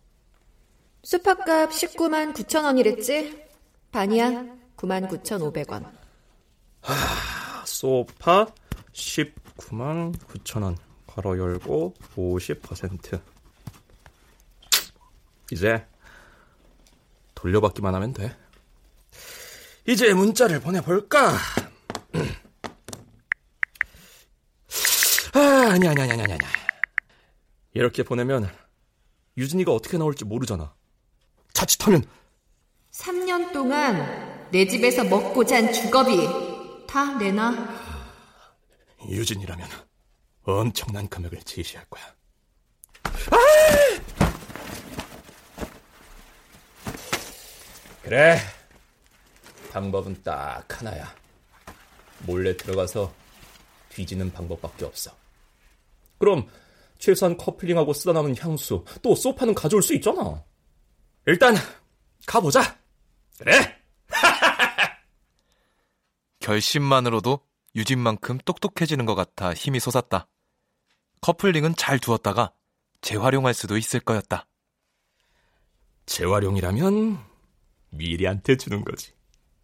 수파값 1.02 1.70
19만 1.70 2.34
9천 2.34 2.64
원이랬지? 2.64 3.44
반이야 3.92 4.44
9만 4.76 5.08
9천 5.08 5.52
5백원. 5.52 5.90
소파 7.64 8.46
19만 8.92 10.16
9천 10.18 10.62
원. 10.62 10.76
괄호 11.06 11.38
열고 11.38 11.94
50%. 12.16 13.20
이제 15.50 15.86
돌려받기만 17.34 17.94
하면 17.94 18.12
돼. 18.12 18.36
이제 19.86 20.12
문자를 20.12 20.60
보내볼까? 20.60 21.32
아, 25.34 25.40
아니, 25.70 25.88
아니, 25.88 26.02
아니, 26.02 26.12
아니, 26.12 26.22
아니. 26.22 26.38
이렇게 27.72 28.02
보내면 28.02 28.50
유진이가 29.36 29.72
어떻게 29.72 29.96
나올지 29.96 30.24
모르잖아. 30.24 30.74
자칫하면 31.58 32.04
3년 32.92 33.52
동안 33.52 34.48
내 34.52 34.64
집에서 34.64 35.02
먹고 35.02 35.44
잔 35.44 35.72
주거비 35.72 36.28
다 36.86 37.18
내놔. 37.18 37.52
유진이라면 39.08 39.68
엄청난 40.44 41.08
금액을 41.08 41.42
제시할 41.42 41.84
거야. 41.90 42.14
그래. 48.02 48.38
방법은 49.72 50.22
딱 50.22 50.64
하나야. 50.78 51.12
몰래 52.20 52.56
들어가서 52.56 53.12
뒤지는 53.88 54.32
방법밖에 54.32 54.84
없어. 54.84 55.10
그럼 56.18 56.48
최소한 56.98 57.36
커플링하고 57.36 57.92
쓰다 57.94 58.12
남은 58.12 58.36
향수, 58.38 58.84
또 59.02 59.16
소파는 59.16 59.54
가져올 59.54 59.82
수 59.82 59.92
있잖아. 59.94 60.44
일단 61.28 61.54
가보자. 62.26 62.78
그래. 63.38 63.52
결심만으로도 66.40 67.40
유진만큼 67.74 68.38
똑똑해지는 68.46 69.04
것 69.04 69.14
같아 69.14 69.52
힘이 69.52 69.78
솟았다. 69.78 70.26
커플링은 71.20 71.74
잘 71.76 71.98
두었다가 71.98 72.54
재활용할 73.02 73.52
수도 73.52 73.76
있을 73.76 74.00
거였다. 74.00 74.48
재활용이라면 76.06 77.22
미래한테 77.90 78.56
주는 78.56 78.82
거지. 78.82 79.12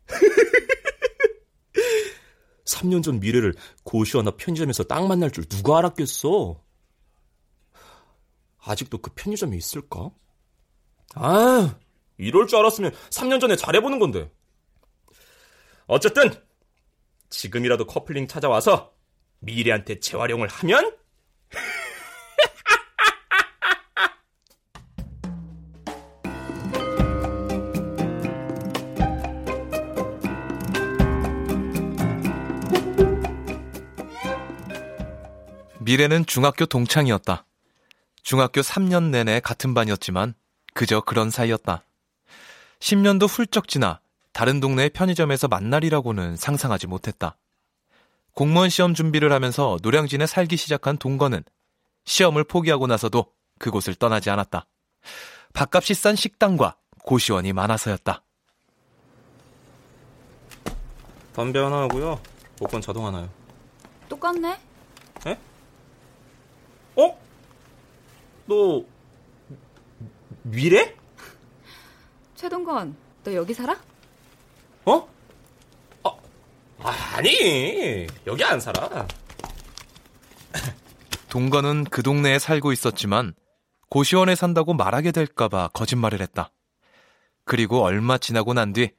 3년 2.67 3.03
전 3.03 3.21
미래를 3.21 3.55
고시원나 3.85 4.33
편의점에서 4.33 4.85
딱 4.85 5.07
만날 5.07 5.31
줄 5.31 5.47
누가 5.47 5.79
알았겠어? 5.79 6.63
아직도 8.59 8.99
그 8.99 9.11
편의점에 9.15 9.57
있을까? 9.57 10.11
아, 11.15 11.77
이럴 12.19 12.47
줄 12.47 12.59
알았으면 12.59 12.93
3년 13.11 13.41
전에 13.41 13.57
잘해보는 13.57 13.99
건데. 13.99 14.31
어쨌든 15.87 16.33
지금이라도 17.31 17.87
커플링 17.87 18.27
찾아와서 18.27 18.93
미래한테 19.41 20.01
재활용을 20.01 20.49
하면 20.49 20.97
미래는 35.81 36.25
중학교 36.25 36.65
동창이었다. 36.65 37.45
중학교 38.23 38.63
3년 38.63 39.11
내내 39.11 39.41
같은 39.41 39.75
반이었지만 39.75 40.35
그저 40.75 41.01
그런 41.01 41.31
사이였다. 41.31 41.85
10년도 42.81 43.29
훌쩍 43.29 43.69
지나 43.69 44.01
다른 44.33 44.61
동네의 44.61 44.91
편의점에서 44.91 45.49
만날이라고는 45.49 46.37
상상하지 46.37 46.89
못했다. 46.89 47.37
공무원 48.35 48.69
시험 48.69 48.95
준비를 48.95 49.33
하면서 49.33 49.79
노량진에 49.83 50.27
살기 50.27 50.57
시작한 50.57 50.99
동거는 50.99 51.45
시험을 52.05 52.45
포기하고 52.45 52.89
나서도 52.89 53.33
그곳을 53.59 53.95
떠나지 53.95 54.29
않았다. 54.29 54.67
밥값이 55.53 55.95
싼 55.95 56.17
식당과 56.17 56.77
고시원이 57.05 57.53
많아서였다. 57.53 58.23
담배 61.33 61.61
하나 61.61 61.83
하고요. 61.83 62.21
복권 62.59 62.81
자동 62.81 63.07
하나요. 63.07 63.29
똑같네. 64.09 64.59
에? 65.27 65.39
어? 66.97 67.19
너 68.47 68.85
미래? 70.45 70.95
최동건, 72.35 72.97
너 73.23 73.33
여기 73.35 73.55
살아? 73.55 73.77
어? 74.85 75.09
아, 76.87 76.91
아니 77.17 78.07
여기 78.27 78.45
안 78.45 78.61
살아. 78.61 79.07
동건은 81.31 81.85
그 81.85 82.03
동네에 82.03 82.39
살고 82.39 82.73
있었지만 82.73 83.35
고시원에 83.89 84.35
산다고 84.35 84.75
말하게 84.75 85.11
될까봐 85.13 85.69
거짓말을 85.69 86.21
했다. 86.21 86.53
그리고 87.47 87.83
얼마 87.83 88.19
지나고 88.19 88.53
난 88.53 88.75
뒤 88.75 88.91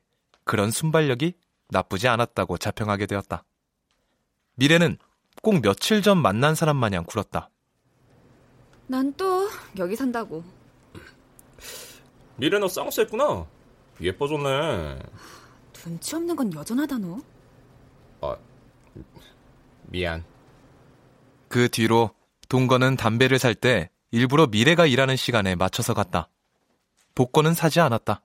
그런 0.45 0.71
순발력이 0.71 1.34
나쁘지 1.69 2.08
않았다고 2.08 2.58
자평하게 2.58 3.05
되었다. 3.05 3.43
미래는 4.55 4.97
꼭 5.43 5.62
며칠 5.62 6.01
전 6.01 6.17
만난 6.17 6.55
사람 6.55 6.77
마냥 6.77 7.03
굴었다. 7.03 7.49
난 8.88 9.13
또 9.15 9.47
여기 9.77 9.95
산다고. 9.95 10.43
미래 12.38 12.60
너 12.60 12.68
쌍수 12.68 13.02
했구나. 13.02 13.46
예뻐졌네. 14.02 15.00
눈치 15.74 16.15
없는 16.15 16.36
건 16.36 16.54
여전하다 16.54 16.98
너. 16.98 17.20
아, 18.22 18.36
미안. 19.84 20.24
그 21.48 21.70
뒤로 21.70 22.12
동건은 22.50 22.98
담배를 22.98 23.39
살 23.39 23.56
때 23.56 23.89
일부러 24.12 24.48
미래가 24.48 24.86
일하는 24.86 25.15
시간에 25.15 25.56
맞춰서 25.56 25.94
갔다. 25.94 26.30
복권은 27.15 27.54
사지 27.54 27.80
않았다. 27.80 28.22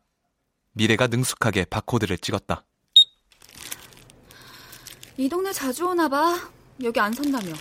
미래가 0.73 1.07
능숙하게 1.09 1.65
바코드를 1.67 2.19
찍었다. 2.19 2.65
이 5.17 5.29
동네 5.29 5.53
자주 5.53 5.87
오나 5.89 6.09
봐. 6.09 6.37
여기 6.83 6.99
안 6.99 7.13
산다며. 7.13 7.53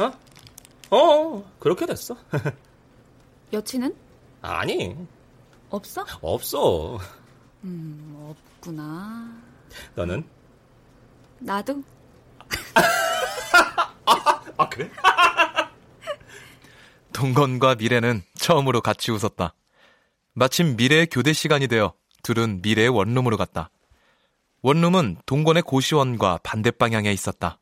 어? 0.00 0.96
어, 0.96 1.52
그렇게 1.58 1.84
됐어. 1.86 2.16
여친은? 3.52 3.94
아니, 4.42 4.96
없어? 5.70 6.04
없어. 6.20 6.98
음, 7.62 8.34
없구나. 8.60 9.32
너는? 9.94 10.24
나도. 11.38 11.82
아, 14.58 14.68
그래? 14.68 14.90
동건과 17.12 17.76
미래는 17.76 18.22
처음으로 18.34 18.80
같이 18.80 19.12
웃었다. 19.12 19.54
마침 20.34 20.76
미래의 20.76 21.06
교대 21.06 21.32
시간이 21.32 21.68
되어 21.68 21.94
둘은 22.22 22.60
미래의 22.62 22.88
원룸으로 22.88 23.36
갔다. 23.36 23.70
원룸은 24.62 25.18
동건의 25.24 25.62
고시원과 25.62 26.40
반대 26.42 26.70
방향에 26.70 27.12
있었다. 27.12 27.58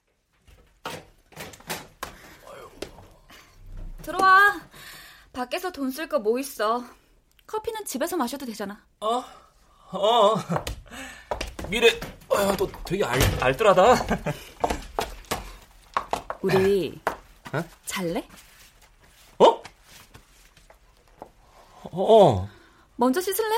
들어와. 4.02 4.60
밖에서 5.32 5.70
돈 5.70 5.90
쓸 5.90 6.08
거 6.08 6.18
뭐 6.18 6.38
있어. 6.38 6.84
커피는 7.46 7.84
집에서 7.84 8.16
마셔도 8.16 8.46
되잖아. 8.46 8.84
어, 9.00 9.24
어. 9.92 10.34
미래, 11.68 11.88
어, 12.28 12.56
너 12.56 12.66
되게 12.84 13.04
알, 13.04 13.20
알뜰하다. 13.42 13.94
우리 16.42 17.00
어? 17.52 17.62
잘래? 17.86 18.26
어? 19.38 19.62
어, 21.92 22.48
먼저 22.96 23.20
씻을래? 23.20 23.56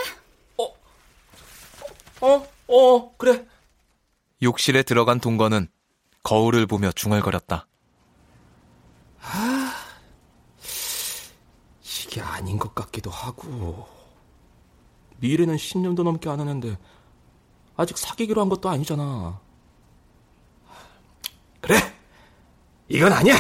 어, 2.20 2.46
어, 2.68 3.16
그래. 3.16 3.46
욕실에 4.42 4.82
들어간 4.84 5.18
동건은 5.20 5.68
거울을 6.22 6.66
보며 6.66 6.92
중얼거렸다. 6.92 7.66
이게 12.12 12.20
아닌 12.20 12.58
것 12.58 12.74
같기도 12.74 13.10
하고. 13.10 13.88
미래는 15.16 15.56
10년도 15.56 16.02
넘게 16.02 16.28
안 16.28 16.40
하는데, 16.40 16.76
아직 17.74 17.96
사귀기로 17.96 18.38
한 18.38 18.50
것도 18.50 18.68
아니잖아. 18.68 19.40
그래! 21.62 21.76
이건 22.88 23.12
아니야! 23.14 23.34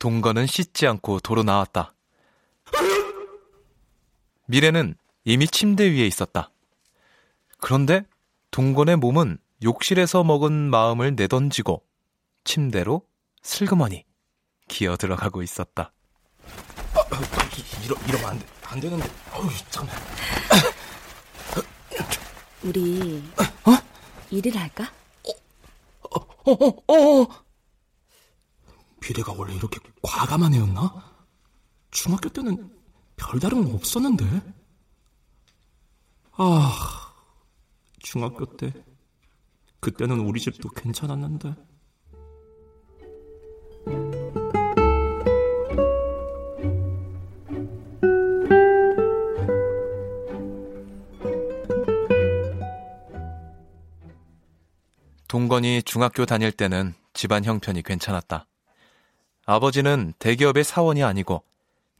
동건은 0.00 0.48
씻지 0.48 0.88
않고 0.88 1.20
도로 1.20 1.44
나왔다. 1.44 1.94
미래는 4.46 4.96
이미 5.24 5.46
침대 5.46 5.84
위에 5.84 6.04
있었다. 6.04 6.50
그런데 7.58 8.04
동건의 8.50 8.96
몸은 8.96 9.38
욕실에서 9.62 10.24
먹은 10.24 10.52
마음을 10.52 11.14
내던지고 11.14 11.84
침대로 12.42 13.02
슬그머니 13.42 14.04
기어 14.68 14.96
들어가고 14.96 15.42
있었다. 15.42 15.92
이러, 17.84 17.96
이러면 18.08 18.30
안, 18.30 18.38
돼, 18.38 18.46
안 18.64 18.80
되는데. 18.80 19.08
어우, 19.32 19.48
잠깐만. 19.70 19.96
우리 22.62 23.22
일을 24.30 24.56
할까? 24.56 24.90
어, 26.02 26.52
어, 26.52 27.22
어. 27.22 27.44
미래가 29.00 29.32
원래 29.36 29.54
이렇게 29.54 29.78
과감한 30.02 30.54
애였나? 30.54 31.14
중학교 31.92 32.28
때는 32.28 32.74
별다른 33.16 33.64
거 33.64 33.76
없었는데. 33.76 34.24
아, 36.32 37.12
중학교 38.00 38.44
때. 38.56 38.72
그때는 39.80 40.20
우리 40.20 40.40
집도 40.40 40.68
괜찮았는데. 40.70 41.54
동건이 55.36 55.82
중학교 55.82 56.24
다닐 56.24 56.50
때는 56.50 56.94
집안 57.12 57.44
형편이 57.44 57.82
괜찮았다. 57.82 58.46
아버지는 59.44 60.14
대기업의 60.18 60.64
사원이 60.64 61.04
아니고 61.04 61.44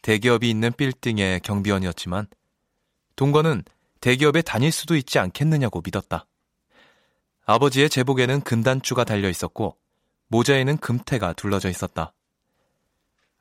대기업이 0.01 0.49
있는 0.49 0.72
빌딩의 0.72 1.40
경비원이었지만 1.40 2.29
동건은 3.14 3.62
대기업에 4.01 4.40
다닐 4.40 4.72
수도 4.72 4.96
있지 4.96 5.18
않겠느냐고 5.18 5.83
믿었다. 5.85 6.25
아버지의 7.44 7.90
제복에는 7.90 8.40
금단추가 8.40 9.05
달려 9.05 9.29
있었고 9.29 9.77
모자에는 10.29 10.79
금태가 10.79 11.35
둘러져 11.35 11.68
있었다. 11.68 12.14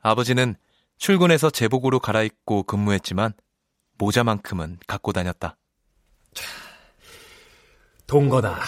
아버지는 0.02 0.56
출근해서 0.98 1.50
제복으로 1.50 2.02
갈아입고 2.02 2.64
근무했지만 2.64 3.32
모자만큼은 3.98 4.78
갖고 4.88 5.14
다녔다. 5.14 5.56
동건아, 8.08 8.60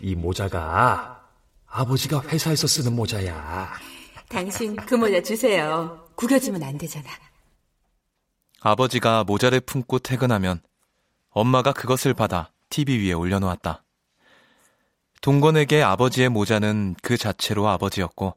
이 0.00 0.14
모자가 0.14 1.28
아버지가 1.66 2.22
회사에서 2.22 2.66
쓰는 2.66 2.94
모자야. 2.94 3.72
당신 4.28 4.76
그 4.76 4.94
모자 4.94 5.22
주세요. 5.22 6.08
구겨지면 6.14 6.62
안 6.62 6.78
되잖아. 6.78 7.08
아버지가 8.60 9.24
모자를 9.24 9.60
품고 9.60 10.00
퇴근하면 10.00 10.60
엄마가 11.30 11.72
그것을 11.72 12.14
받아 12.14 12.52
TV 12.68 13.06
위에 13.06 13.12
올려놓았다. 13.12 13.84
동건에게 15.20 15.82
아버지의 15.82 16.28
모자는 16.28 16.96
그 17.02 17.16
자체로 17.16 17.68
아버지였고 17.68 18.36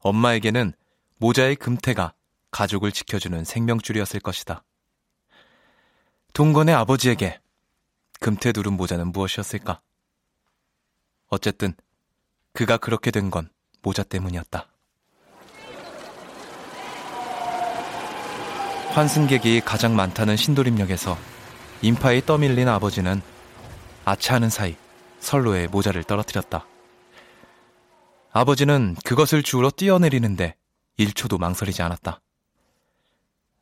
엄마에게는 0.00 0.72
모자의 1.16 1.56
금태가 1.56 2.14
가족을 2.50 2.92
지켜주는 2.92 3.44
생명줄이었을 3.44 4.20
것이다. 4.20 4.64
동건의 6.32 6.74
아버지에게 6.74 7.40
금태 8.20 8.52
두른 8.52 8.74
모자는 8.74 9.12
무엇이었을까? 9.12 9.80
어쨌든 11.28 11.74
그가 12.52 12.76
그렇게 12.76 13.10
된 13.10 13.30
건 13.30 13.50
모자 13.82 14.02
때문이었다. 14.02 14.66
환승객이 18.90 19.60
가장 19.60 19.94
많다는 19.94 20.36
신도림역에서 20.36 21.16
인파에 21.82 22.22
떠밀린 22.22 22.68
아버지는 22.68 23.22
아차하는 24.04 24.50
사이 24.50 24.76
선로에 25.20 25.68
모자를 25.68 26.02
떨어뜨렸다. 26.04 26.66
아버지는 28.32 28.96
그것을 29.04 29.42
주우러 29.42 29.70
뛰어내리는데 29.70 30.56
1초도 30.98 31.38
망설이지 31.38 31.82
않았다. 31.82 32.20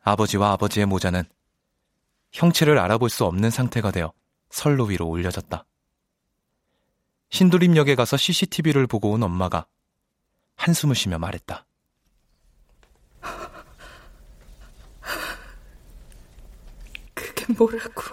아버지와 0.03 0.53
아버지의 0.53 0.85
모자는 0.85 1.23
형체를 2.31 2.79
알아볼 2.79 3.09
수 3.09 3.25
없는 3.25 3.49
상태가 3.49 3.91
되어 3.91 4.13
선로 4.49 4.85
위로 4.85 5.07
올려졌다. 5.07 5.65
신도림역에 7.29 7.95
가서 7.95 8.17
CCTV를 8.17 8.87
보고 8.87 9.11
온 9.11 9.23
엄마가 9.23 9.67
한숨을 10.55 10.95
쉬며 10.95 11.19
말했다. 11.19 11.65
뭐라고? 17.57 18.03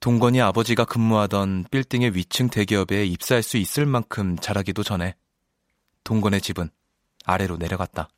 동건이 0.00 0.40
아버지가 0.40 0.86
근무하던 0.86 1.66
빌딩의 1.70 2.16
위층 2.16 2.48
대기업에 2.48 3.04
입사할 3.04 3.42
수 3.42 3.58
있을 3.58 3.84
만큼 3.84 4.36
자라기도 4.38 4.82
전에 4.82 5.14
동건의 6.04 6.40
집은 6.40 6.70
아래로 7.24 7.58
내려갔다. 7.58 8.08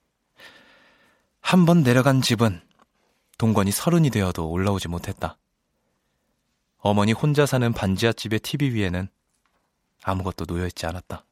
한 1.40 1.66
번 1.66 1.82
내려간 1.82 2.22
집은 2.22 2.62
동건이 3.36 3.72
서른이 3.72 4.10
되어도 4.10 4.48
올라오지 4.48 4.86
못했다. 4.88 5.36
어머니 6.84 7.12
혼자 7.12 7.46
사는 7.46 7.72
반지하 7.72 8.12
집의 8.12 8.40
TV 8.40 8.74
위에는 8.74 9.06
아무것도 10.02 10.46
놓여있지 10.48 10.84
않았다. 10.84 11.24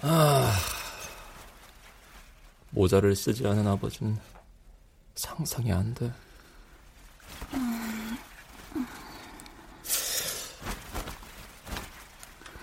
아, 0.00 0.52
모자를 2.70 3.14
쓰지 3.14 3.46
않은 3.46 3.66
아버지는 3.66 4.16
상상이 5.14 5.72
안 5.72 5.94
돼. 5.94 6.12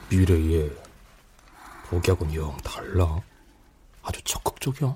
미래에 0.10 0.70
복약은 1.88 2.34
영 2.34 2.58
달라. 2.58 3.22
아주 4.02 4.22
적극적이야. 4.24 4.96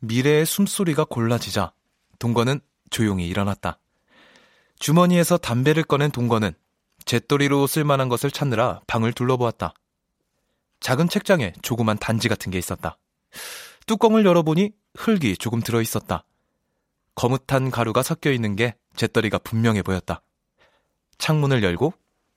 미래의 0.00 0.44
숨소리가 0.44 1.04
골라지자 1.04 1.72
동건은 2.18 2.60
조용히 2.90 3.26
일어났다. 3.26 3.78
주머니에서 4.78 5.38
담배를 5.38 5.82
꺼낸 5.82 6.10
동건은 6.10 6.52
재떨이로 7.06 7.66
쓸만한 7.66 8.08
것을 8.08 8.30
찾느라 8.30 8.80
방을 8.86 9.12
둘러보았다. 9.12 9.72
작은 10.80 11.08
책장에 11.08 11.54
조그만 11.62 11.96
단지 11.96 12.28
같은 12.28 12.52
게 12.52 12.58
있었다. 12.58 12.98
뚜껑을 13.86 14.26
열어보니 14.26 14.72
흙이 14.96 15.36
조금 15.36 15.60
들어 15.60 15.80
있었다. 15.80 16.24
거뭇한 17.14 17.70
가루가 17.70 18.02
섞여 18.02 18.32
있는 18.32 18.56
게 18.56 18.74
재떨이가 18.96 19.38
분명해 19.38 19.82
보였다. 19.82 20.22
창문을 21.18 21.62
열고 21.62 21.92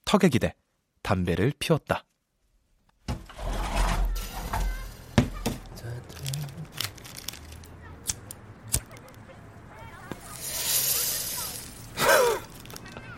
턱에 0.05 0.29
기대 0.29 0.53
담배를 1.01 1.53
피웠다. 1.59 2.03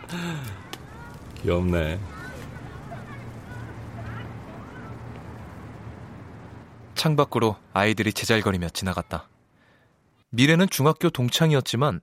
귀엽네. 1.41 1.99
창밖으로 6.95 7.55
아이들이 7.73 8.11
제잘거리며 8.11 8.69
지나갔다. 8.69 9.28
미래는 10.31 10.69
중학교 10.69 11.09
동창이었지만 11.09 12.01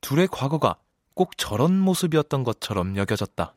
둘의 0.00 0.28
과거가 0.30 0.76
꼭 1.14 1.36
저런 1.36 1.78
모습이었던 1.78 2.44
것처럼 2.44 2.96
여겨졌다. 2.96 3.54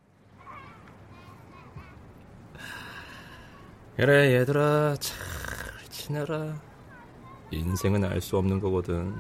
그래 3.96 4.36
얘들아 4.36 4.96
잘 5.00 5.18
지내라. 5.90 6.62
인생은 7.52 8.04
알 8.04 8.22
수 8.22 8.38
없는 8.38 8.60
거거든. 8.60 9.16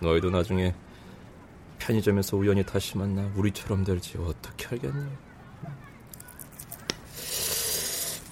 너희도 0.00 0.30
나중에 0.30 0.74
편의점에서 1.78 2.36
우연히 2.36 2.64
다시 2.64 2.96
만나 2.96 3.22
우리처럼 3.34 3.84
될지 3.84 4.16
어떻게 4.18 4.68
알겠니? 4.68 5.10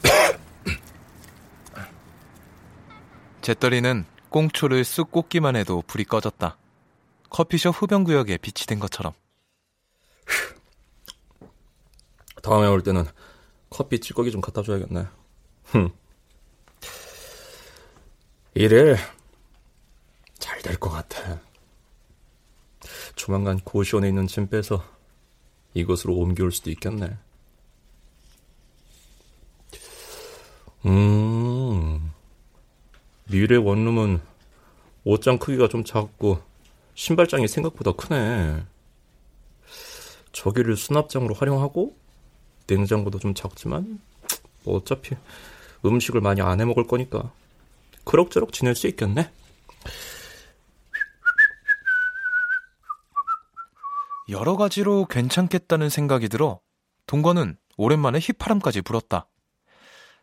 재떨이는 3.42 4.05
꽁초를 4.31 4.85
쑥 4.85 5.11
꽂기만 5.11 5.57
해도 5.57 5.83
불이 5.87 6.05
꺼졌다. 6.05 6.57
커피숍 7.31 7.83
흡연구역에 7.83 8.38
빛이 8.38 8.67
된 8.67 8.79
것처럼. 8.79 9.12
다음에 12.43 12.67
올 12.67 12.83
때는 12.83 13.05
커피 13.71 14.01
찌꺼기 14.01 14.31
좀 14.31 14.41
갖다 14.41 14.62
줘야겠네. 14.62 15.07
흠. 15.64 15.91
일일 18.55 18.97
잘될 20.38 20.79
것 20.79 20.91
같아. 20.91 21.41
조만간 23.14 23.59
고시원에 23.61 24.09
있는 24.09 24.27
짐 24.27 24.49
빼서 24.49 24.83
이곳으로 25.75 26.14
옮겨올 26.14 26.53
수도 26.53 26.71
있겠네. 26.71 27.17
음, 30.87 31.98
미래 33.31 33.57
원룸은 33.57 34.21
옷장 35.05 35.38
크기가 35.38 35.69
좀 35.69 35.85
작고 35.85 36.43
신발장이 36.95 37.47
생각보다 37.49 37.93
크네. 37.93 38.64
저기를 40.33 40.77
수납장으로 40.77 41.35
활용하고 41.35 41.97
냉장고도 42.67 43.19
좀 43.19 43.35
작지만 43.35 44.01
뭐 44.64 44.77
어차피 44.77 45.14
음식을 45.85 46.21
많이 46.21 46.41
안 46.43 46.61
해 46.61 46.64
먹을 46.64 46.87
거니까 46.87 47.31
그럭저럭 48.05 48.53
지낼 48.53 48.75
수 48.75 48.87
있겠네. 48.88 49.31
여러 54.29 54.57
가지로 54.57 55.07
괜찮겠다는 55.07 55.88
생각이 55.88 56.29
들어 56.29 56.61
동건은 57.07 57.57
오랜만에 57.77 58.19
휘파람까지 58.19 58.83
불었다. 58.83 59.29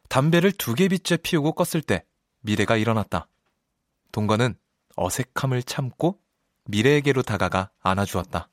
담배를 0.09 0.51
두 0.51 0.75
개 0.75 0.87
빗째 0.87 1.17
피우고 1.17 1.53
껐을 1.55 1.85
때 1.85 2.03
미래가 2.45 2.77
일어났다. 2.77 3.27
동건은 4.11 4.55
어색함을 4.95 5.63
참고 5.63 6.21
미래에게로 6.65 7.23
다가가 7.23 7.71
안아주었다. 7.81 8.47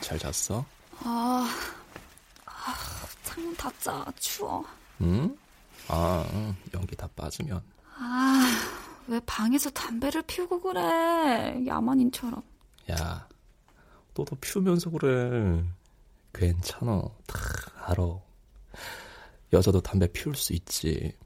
잘 0.00 0.18
잤어? 0.18 0.64
아, 1.00 1.48
아 2.46 2.74
창문 3.22 3.54
닫자. 3.54 4.06
추워. 4.18 4.64
응? 5.02 5.36
아, 5.88 6.26
응. 6.32 6.56
연기 6.72 6.96
다 6.96 7.06
빠지면. 7.14 7.62
아, 7.96 8.50
왜 9.06 9.20
방에서 9.26 9.68
담배를 9.70 10.22
피우고 10.22 10.60
그래. 10.60 11.64
야만인처럼. 11.66 12.42
야, 12.90 13.28
너도 14.14 14.36
피우면서 14.36 14.90
그래. 14.90 15.62
괜찮아. 16.32 17.02
다 17.26 17.38
알아. 17.88 18.02
여자도 19.52 19.80
담배 19.80 20.06
피울 20.12 20.34
수 20.34 20.52
있지. 20.52 21.16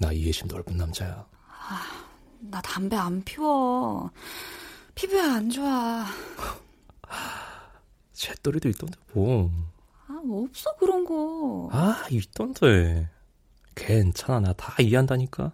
나 0.00 0.12
이해심 0.12 0.48
넓은 0.48 0.76
남자야. 0.76 1.26
아, 1.48 1.82
나 2.40 2.60
담배 2.60 2.96
안 2.96 3.22
피워. 3.24 4.10
피부에 4.94 5.20
안 5.20 5.50
좋아. 5.50 6.04
잿더리도 8.12 8.68
있던데 8.70 8.98
뭐. 9.12 9.50
아, 10.08 10.20
없어 10.30 10.74
그런 10.76 11.04
거. 11.04 11.68
아, 11.72 12.04
있던데. 12.10 13.08
괜찮아. 13.74 14.40
나 14.40 14.52
다 14.54 14.74
이해한다니까. 14.82 15.52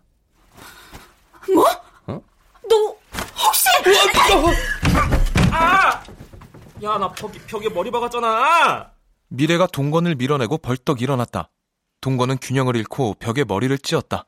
뭐? 1.53 1.65
어? 2.07 2.23
너 2.69 2.77
혹시 3.45 3.69
아! 5.51 6.03
야, 6.83 6.99
나 6.99 7.11
벽, 7.13 7.33
벽에 7.47 7.69
머리 7.69 7.91
박았잖아. 7.91 8.92
미래가 9.35 9.67
동건을 9.67 10.17
밀어내고 10.17 10.59
벌떡 10.59 11.01
일어났다. 11.01 11.49
동건은 12.03 12.37
균형을 12.37 12.77
잃고 12.77 13.15
벽에 13.15 13.45
머리를 13.45 13.77
찧었다. 13.79 14.27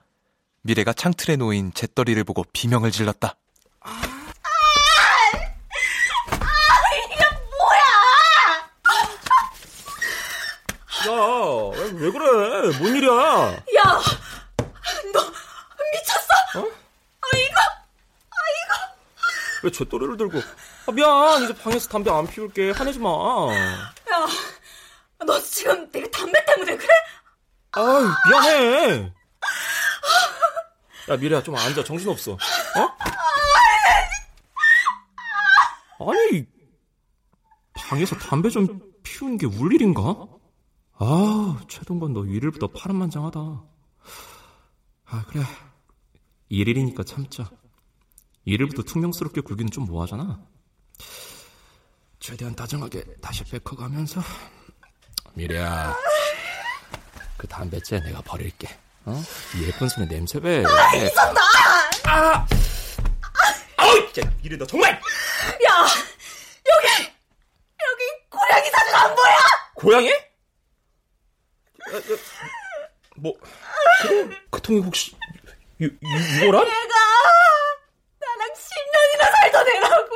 미래가 0.63 0.95
창틀에 0.95 1.37
놓인 1.37 1.75
잿더리를 1.75 2.25
보고 2.25 2.43
비명을 2.55 2.91
질렀다. 2.91 3.37
아, 3.81 4.01
야, 11.07 11.13
왜, 11.77 11.91
왜 12.01 12.11
그래? 12.11 12.79
뭔 12.79 12.97
일이야? 12.97 13.13
야, 13.13 14.01
너 15.13 15.21
미쳤어? 15.93 16.61
어? 16.61 16.63
아 16.63 17.37
이거, 17.37 17.61
아 18.31 18.37
이거. 18.65 18.95
왜 19.65 19.71
잿더리를 19.71 20.17
들고? 20.17 20.41
아, 20.87 20.93
미안. 20.93 21.43
이제 21.43 21.55
방에서 21.55 21.91
담배 21.91 22.11
안 22.11 22.27
피울게. 22.27 22.71
화내지 22.71 22.99
마. 23.01 23.11
야, 23.11 24.27
너 25.25 25.41
지금 25.41 25.91
내가 25.91 26.09
담배 26.11 26.45
때문에 26.47 26.77
그래? 26.77 26.89
아이, 27.73 28.05
미안해. 28.31 29.13
야, 31.11 31.17
미래야, 31.17 31.43
좀 31.43 31.55
앉아. 31.57 31.85
정신없어. 31.85 32.33
어? 32.33 32.39
아니, 36.11 36.47
방에서 37.75 38.17
담배 38.17 38.49
좀 38.51 38.81
피우는 39.03 39.39
게 39.39 39.47
울 39.47 39.75
일인가? 39.75 40.27
아, 40.99 41.61
최동건 41.69 42.13
너 42.13 42.25
일일부터 42.25 42.69
파란만장하다. 42.69 43.39
아, 45.07 45.25
그래. 45.29 45.43
일일이니까 46.49 47.03
참자. 47.05 47.51
일일부터 48.45 48.83
퉁명스럽게 48.83 49.41
굴기는 49.43 49.71
좀 49.71 49.85
뭐하잖아. 49.87 50.41
최대한 52.21 52.55
다정하게 52.55 53.05
다시 53.21 53.45
뺏어가면서 53.45 54.21
미래야 55.35 55.97
그 57.37 57.47
담배째 57.47 58.01
내가 58.01 58.21
버릴게 58.23 58.69
어? 59.05 59.23
이 59.57 59.67
예쁜 59.67 59.89
손에 59.89 60.07
냄새 60.07 60.41
배 60.41 60.65
아, 60.65 60.97
이선다! 60.97 61.41
아! 62.07 62.47
아우, 63.77 64.13
진짜 64.13 64.31
미래 64.43 64.57
너 64.57 64.65
정말! 64.67 64.93
야, 64.93 65.01
여기, 66.67 66.89
여기 67.03 68.29
고양이 68.31 68.71
사진 68.71 68.95
안 68.95 69.15
보여? 69.15 69.35
고양이? 69.75 70.11
아, 70.11 72.01
뭐, 73.17 73.35
그, 74.03 74.31
그 74.51 74.63
통이 74.63 74.81
혹시, 74.81 75.15
유, 75.81 75.87
유, 75.87 75.91
유보란? 76.45 76.65
내가 76.65 76.95
나랑 78.21 78.55
10년이나 78.55 79.31
살던 79.31 79.69
애라고. 79.69 80.15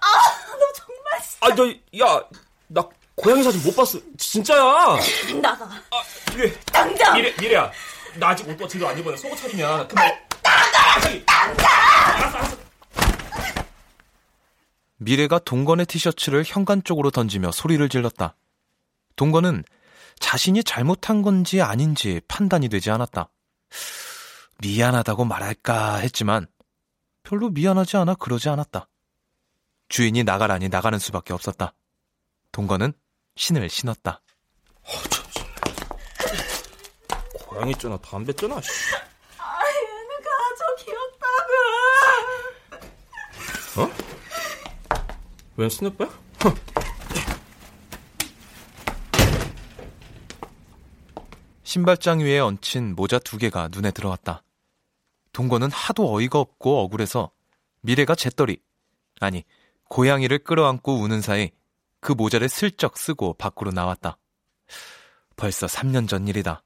아, 0.00 0.56
너 0.58 0.72
정말. 0.72 1.20
아, 1.40 1.54
너, 1.54 2.06
야, 2.06 2.22
나 2.68 2.88
고양이 3.16 3.42
사진 3.42 3.62
못 3.62 3.74
봤어. 3.74 3.98
진짜야. 4.18 4.98
나가. 5.40 5.64
아, 5.64 6.02
미래. 6.30 6.52
당장. 6.66 7.14
미래, 7.14 7.34
미래야. 7.40 7.72
나 8.16 8.28
아직 8.28 8.48
옷 8.48 8.56
같은 8.56 8.78
거안 8.78 8.98
입었네. 8.98 9.16
속옷 9.16 9.38
차리면. 9.38 9.88
그만. 9.88 10.12
나가! 10.42 11.00
당장! 11.26 11.66
알았어, 12.06 12.36
알았어. 12.38 12.56
미래가 14.98 15.38
동건의 15.40 15.86
티셔츠를 15.86 16.44
현관 16.46 16.82
쪽으로 16.84 17.10
던지며 17.10 17.52
소리를 17.52 17.86
질렀다. 17.88 18.36
동건은 19.16 19.64
자신이 20.18 20.64
잘못한 20.64 21.22
건지 21.22 21.60
아닌지 21.60 22.20
판단이 22.28 22.68
되지 22.68 22.90
않았다. 22.90 23.28
미안하다고 24.62 25.24
말할까 25.24 25.96
했지만 25.96 26.46
별로 27.22 27.50
미안하지 27.50 27.96
않아 27.98 28.14
그러지 28.14 28.48
않았다. 28.48 28.88
주인이 29.88 30.22
나가라니 30.24 30.68
나가는 30.70 30.98
수밖에 30.98 31.34
없었다. 31.34 31.74
동건은 32.52 32.94
신을 33.36 33.68
신었다. 33.68 34.20
어, 34.82 34.88
고양이 37.44 37.74
쩌나 37.74 37.96
담배 37.98 38.32
쩌나. 38.32 38.60
씨. 38.60 38.70
아, 39.38 39.60
얘는 39.66 40.08
가져 40.22 40.74
귀엽다고. 40.84 41.52
어? 43.82 43.90
웬 45.56 45.70
스냅백? 45.70 46.10
신발장 51.62 52.20
위에 52.20 52.38
얹힌 52.38 52.94
모자 52.94 53.18
두 53.18 53.36
개가 53.36 53.68
눈에 53.70 53.90
들어왔다. 53.90 54.42
동건은 55.32 55.70
하도 55.70 56.10
어이가 56.14 56.38
없고 56.38 56.80
억울해서 56.84 57.30
미래가 57.82 58.14
재떨이, 58.14 58.56
아니, 59.20 59.44
고양이를 59.88 60.38
끌어안고 60.38 61.00
우는 61.00 61.20
사이 61.20 61.50
그 62.06 62.12
모자를 62.12 62.48
슬쩍 62.48 62.96
쓰고 62.98 63.34
밖으로 63.34 63.72
나왔다. 63.72 64.16
벌써 65.34 65.66
3년 65.66 66.08
전 66.08 66.28
일이다. 66.28 66.62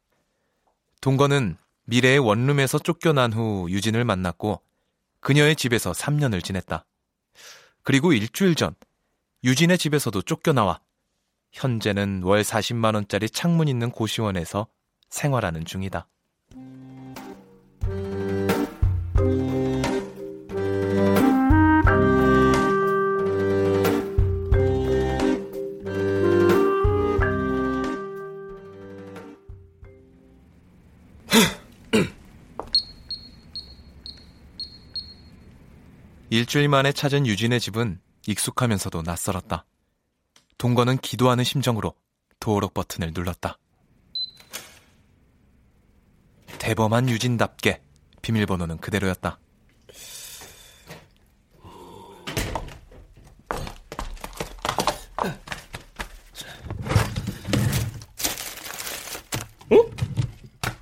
동건은 1.01 1.57
미래의 1.87 2.19
원룸에서 2.19 2.79
쫓겨난 2.79 3.33
후 3.33 3.67
유진을 3.71 4.05
만났고 4.05 4.61
그녀의 5.21 5.57
집에서 5.57 5.93
3년을 5.93 6.45
지냈다. 6.45 6.85
그리고 7.83 8.13
일주일 8.13 8.55
전 8.55 8.75
유진의 9.43 9.79
집에서도 9.79 10.21
쫓겨나와 10.21 10.83
현재는 11.53 12.21
월 12.23 12.43
40만 12.43 12.95
원짜리 12.95 13.31
창문 13.31 13.67
있는 13.67 13.91
고시원에서 13.91 14.67
생활하는 15.09 15.65
중이다. 15.65 16.07
일주일 36.41 36.71
만에 36.71 36.91
찾은 36.91 37.27
유진의 37.27 37.61
집은 37.61 38.01
익숙하면서도 38.27 39.03
낯설었다. 39.03 39.67
동건은 40.57 40.97
기도하는 40.97 41.45
심정으로 41.45 41.93
도어록 42.39 42.73
버튼을 42.73 43.11
눌렀다. 43.13 43.59
대범한 46.59 47.11
유진답게 47.11 47.83
비밀번호는 48.23 48.79
그대로였다. 48.79 49.39
어? 59.69 59.77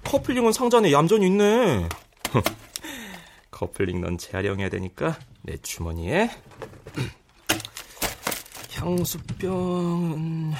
커플링은 0.04 0.52
상자 0.52 0.78
안에 0.78 0.92
얌전히 0.92 1.26
있네. 1.26 1.88
커플링 3.50 4.00
넌 4.00 4.18
재활용해야 4.18 4.68
되니까 4.68 5.18
내 5.42 5.56
주머니에 5.58 6.30
향수병은 8.72 10.52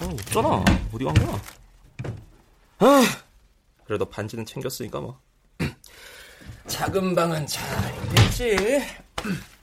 아, 0.00 0.04
없잖아. 0.04 0.64
어디 0.92 1.04
간 1.04 1.14
거야? 1.14 1.40
아, 2.78 3.02
그래도 3.84 4.04
반지는 4.04 4.44
챙겼으니까 4.44 5.00
뭐. 5.00 5.20
작은 6.66 7.14
방은 7.14 7.46
잘 7.46 7.94
있겠지. 8.06 8.56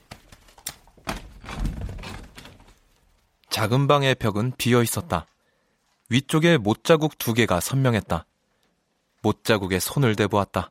작은 3.50 3.86
방의 3.86 4.14
벽은 4.14 4.52
비어 4.56 4.82
있었다. 4.82 5.26
위쪽에 6.08 6.56
못자국 6.56 7.18
두 7.18 7.34
개가 7.34 7.60
선명했다. 7.60 8.26
못자국에 9.22 9.78
손을 9.78 10.16
대보았다. 10.16 10.70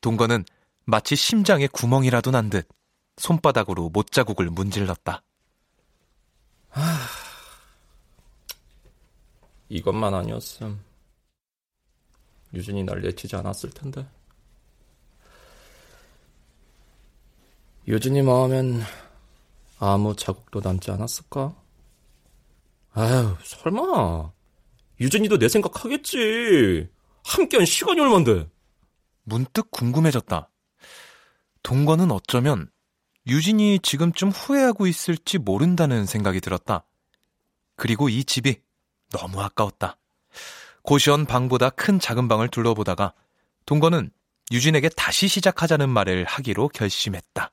동건은 0.00 0.44
마치 0.86 1.16
심장에 1.16 1.66
구멍이라도 1.66 2.30
난 2.30 2.48
듯 2.50 2.68
손바닥으로 3.16 3.88
못자국을 3.88 4.50
문질렀다. 4.50 5.22
아, 6.70 7.08
이것만 9.68 10.14
아니었음. 10.14 10.80
유진이 12.54 12.84
날 12.84 13.00
내치지 13.00 13.34
않았을 13.36 13.70
텐데. 13.70 14.06
유진이 17.88 18.22
마음엔 18.22 18.82
아무 19.78 20.14
자국도 20.14 20.60
남지 20.60 20.90
않았을까? 20.90 21.54
아유, 22.92 23.36
설마. 23.42 24.30
유진이도 25.00 25.38
내 25.38 25.48
생각 25.48 25.84
하겠지. 25.84 26.88
함께한 27.24 27.64
시간이 27.66 28.00
얼만데. 28.00 28.48
문득 29.24 29.70
궁금해졌다. 29.70 30.50
동건은 31.66 32.12
어쩌면 32.12 32.70
유진이 33.26 33.80
지금쯤 33.80 34.28
후회하고 34.30 34.86
있을지 34.86 35.36
모른다는 35.36 36.06
생각이 36.06 36.40
들었다. 36.40 36.86
그리고 37.74 38.08
이 38.08 38.22
집이 38.22 38.60
너무 39.10 39.40
아까웠다. 39.42 39.98
고시원 40.82 41.26
방보다 41.26 41.70
큰 41.70 41.98
작은 41.98 42.28
방을 42.28 42.50
둘러보다가 42.50 43.14
동건은 43.64 44.12
유진에게 44.52 44.90
다시 44.90 45.26
시작하자는 45.26 45.88
말을 45.88 46.22
하기로 46.22 46.68
결심했다. 46.68 47.50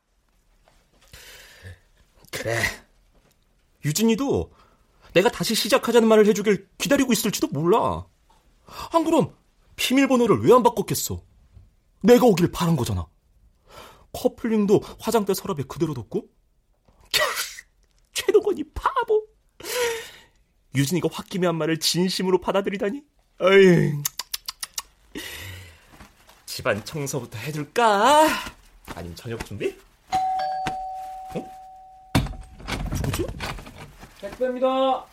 그래. 2.30 2.62
유진이도 3.84 4.54
내가 5.14 5.30
다시 5.30 5.56
시작하자는 5.56 6.08
말을 6.08 6.28
해주길 6.28 6.70
기다리고 6.78 7.14
있을지도 7.14 7.48
몰라. 7.48 8.06
안 8.94 9.06
그럼 9.06 9.36
비밀번호를 9.76 10.44
왜 10.44 10.54
안 10.54 10.62
바꿨겠어? 10.62 11.20
내가 12.04 12.28
오길 12.28 12.52
바란 12.52 12.76
거잖아. 12.76 13.08
커플링도 14.14 14.82
화장대 15.00 15.34
서랍에 15.34 15.64
그대로 15.68 15.94
뒀고? 15.94 16.28
최동건이 18.14 18.64
바보. 18.74 19.26
유진이가 20.76 21.08
홧김에 21.10 21.52
말을 21.52 21.80
진심으로 21.80 22.40
받아들이다니? 22.42 23.04
어이. 23.40 23.92
집안 26.46 26.84
청소부터 26.86 27.38
해둘까? 27.38 28.28
아니면 28.96 29.16
저녁 29.16 29.44
준비? 29.46 29.76
어? 31.36 31.52
누구지? 32.96 33.26
택배입니다. 34.20 35.06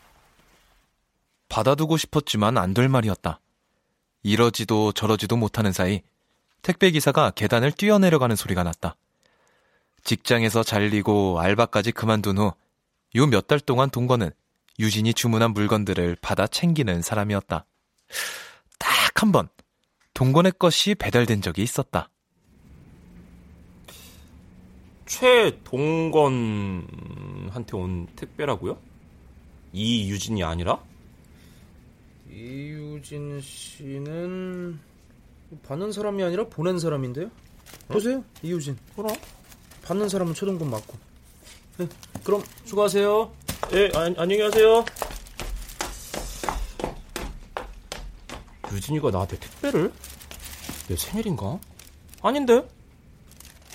받아두고 1.49 1.97
싶었지만 1.97 2.59
안 2.59 2.75
될 2.75 2.89
말이었다. 2.89 3.41
이러지도 4.23 4.93
저러지도 4.93 5.37
못하는 5.37 5.73
사이 5.73 6.03
택배 6.63 6.91
기사가 6.91 7.31
계단을 7.31 7.73
뛰어내려가는 7.73 8.37
소리가 8.37 8.63
났다. 8.63 8.97
직장에서 10.05 10.63
잘리고 10.63 11.41
알바까지 11.41 11.93
그만둔 11.93 12.39
후 12.39 12.53
요 13.17 13.27
몇 13.27 13.47
달 13.49 13.59
동안 13.61 13.91
동건은 13.91 14.31
유진이 14.79 15.15
주문한 15.15 15.53
물건들을 15.53 16.17
받아 16.21 16.47
챙기는 16.47 17.03
사람이었다. 17.03 17.67
딱 18.79 19.23
한 19.23 19.33
번 19.33 19.49
동건의 20.15 20.53
것이 20.59 20.95
배달된 20.95 21.43
적이 21.43 21.63
있었다. 21.63 22.09
최동건한테 26.81 27.77
온 27.77 28.07
택배라고요? 28.17 28.79
이유진이 29.73 30.43
아니라? 30.45 30.79
이유진 32.31 33.41
씨는 33.41 34.79
받는 35.67 35.93
사람이 35.93 36.23
아니라 36.23 36.47
보낸 36.49 36.79
사람인데요. 36.79 37.31
보세요, 37.89 38.25
이유진. 38.43 38.79
그럼 38.97 39.15
받는 39.83 40.09
사람은 40.09 40.35
최동건 40.35 40.71
맞고. 40.71 40.97
네, 41.79 41.89
그럼 42.25 42.43
수고하세요. 42.65 43.33
예, 43.73 43.91
안, 43.95 44.15
안녕히 44.19 44.43
가세요. 44.43 44.85
유진이가 48.73 49.11
나한테 49.11 49.39
택배를? 49.39 49.93
내 50.89 50.97
생일인가? 50.97 51.59
아닌데? 52.23 52.67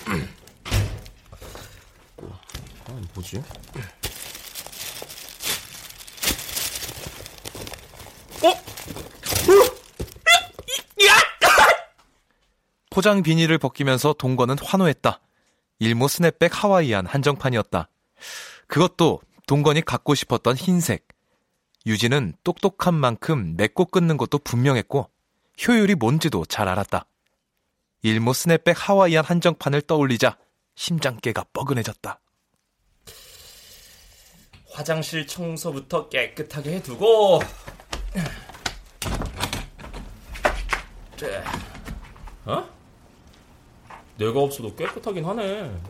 아, 2.88 3.02
뭐지? 3.14 3.42
포장 12.96 13.24
비닐을 13.24 13.58
벗기면서 13.58 14.14
동건은 14.14 14.56
환호했다. 14.58 15.20
일모 15.80 16.08
스냅백 16.08 16.64
하와이안 16.64 17.06
한정판이었다. 17.06 17.90
그것도 18.68 19.20
동건이 19.48 19.82
갖고 19.82 20.16
싶었던 20.16 20.56
흰색. 20.56 21.06
유진은 21.86 22.36
똑똑한 22.46 22.94
만큼 22.94 23.58
맺고 23.58 23.88
끊는 23.88 24.16
것도 24.16 24.38
분명했고 24.38 25.10
효율이 25.68 25.96
뭔지도 25.96 26.46
잘 26.46 26.70
알았다. 26.70 27.06
일모 28.02 28.32
스냅백 28.32 28.78
하와이안 28.80 29.26
한정판을 29.26 29.82
떠올리자 29.82 30.38
심장깨가 30.76 31.48
뻐근해졌다. 31.52 32.22
화장실 34.72 35.28
청소부터 35.28 36.08
깨끗하게 36.08 36.76
해두고 36.76 37.42
어? 42.46 42.75
내가 44.18 44.40
없어도 44.40 44.74
깨끗하긴 44.76 45.26
하네 45.26 45.82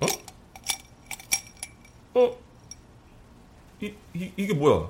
어? 0.00 0.06
어? 2.14 2.38
이, 3.80 3.92
이, 4.14 4.32
이게 4.36 4.54
뭐야? 4.54 4.88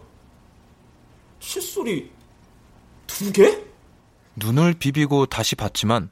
칫솔이 1.41 2.11
두 3.07 3.33
개? 3.33 3.65
눈을 4.37 4.75
비비고 4.75 5.27
다시 5.27 5.55
봤지만 5.55 6.11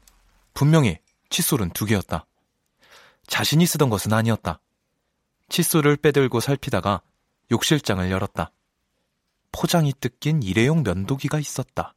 분명히 0.53 0.97
칫솔은 1.29 1.71
두 1.71 1.85
개였다. 1.85 2.25
자신이 3.27 3.65
쓰던 3.65 3.89
것은 3.89 4.13
아니었다. 4.13 4.59
칫솔을 5.49 5.97
빼들고 5.97 6.39
살피다가 6.39 7.01
욕실장을 7.51 8.09
열었다. 8.09 8.51
포장이 9.51 9.93
뜯긴 9.99 10.41
일회용 10.41 10.83
면도기가 10.83 11.39
있었다. 11.39 11.93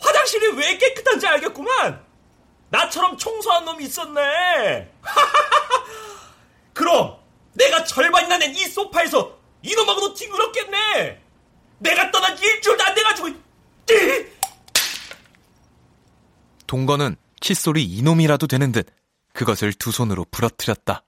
화장실이 0.00 0.55
왜 0.66 0.76
깨끗한지 0.78 1.26
알겠구만. 1.28 2.04
나처럼 2.70 3.16
청소한 3.16 3.64
놈이 3.64 3.84
있었네. 3.84 4.92
그럼 6.74 7.16
내가 7.54 7.84
절반이나 7.84 8.36
낸 8.38 8.52
이 8.54 8.64
소파에서 8.66 9.38
이놈하고도 9.62 10.14
뒹굴었겠네. 10.14 11.22
내가 11.78 12.10
떠난 12.10 12.36
지 12.36 12.44
일주일도 12.44 12.84
안 12.84 12.94
돼가지고. 12.94 13.28
동건은 16.66 17.16
칫솔이 17.40 17.84
이놈이라도 17.84 18.48
되는 18.48 18.72
듯 18.72 18.88
그것을 19.32 19.72
두 19.72 19.92
손으로 19.92 20.26
부러뜨렸다. 20.30 21.04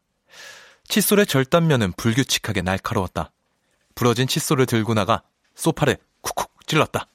칫솔의 0.86 1.26
절단면은 1.26 1.92
불규칙하게 1.96 2.62
날카로웠다. 2.62 3.32
부러진 3.96 4.28
칫솔을 4.28 4.66
들고 4.66 4.94
나가 4.94 5.22
소파를 5.56 5.98
쿡쿡 6.22 6.66
찔렀다. 6.66 7.08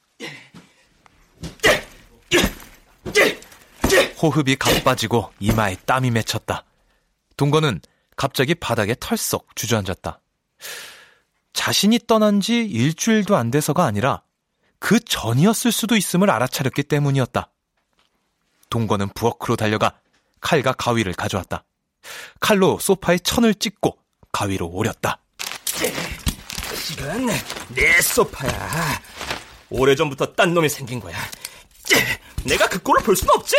호흡이 4.24 4.56
가빠지고 4.56 5.34
이마에 5.42 5.76
땀이 5.86 6.10
맺혔다. 6.12 6.64
동건은 7.36 7.82
갑자기 8.16 8.56
바닥에 8.56 8.96
털썩 8.98 9.54
주저앉았다. 9.54 10.22
자신이 11.52 12.00
떠난 12.08 12.40
지 12.40 12.64
일주일도 12.64 13.36
안 13.36 13.52
돼서가 13.52 13.84
아니라 13.84 14.22
그 14.80 15.02
전이었을 15.02 15.74
수도 15.74 15.98
있음을 15.98 16.30
알아차렸기 16.30 16.84
때문이었다. 16.84 17.52
동건은 18.70 19.10
부엌으로 19.10 19.58
달려가 19.58 20.00
칼과 20.40 20.72
가위를 20.72 21.14
가져왔다. 21.14 21.66
칼로 22.40 22.80
소파에 22.80 23.18
천을 23.20 23.54
찍고 23.54 23.98
가위로 24.32 24.68
오렸다. 24.68 25.20
이건 26.92 27.28
내 27.70 28.02
소파야. 28.02 29.02
오래전부터 29.70 30.34
딴 30.34 30.54
놈이 30.54 30.70
생긴 30.70 31.02
거야. 31.02 31.18
내가 32.46 32.68
그 32.68 32.80
꼴을 32.80 33.04
볼 33.04 33.16
수는 33.16 33.34
없지. 33.36 33.56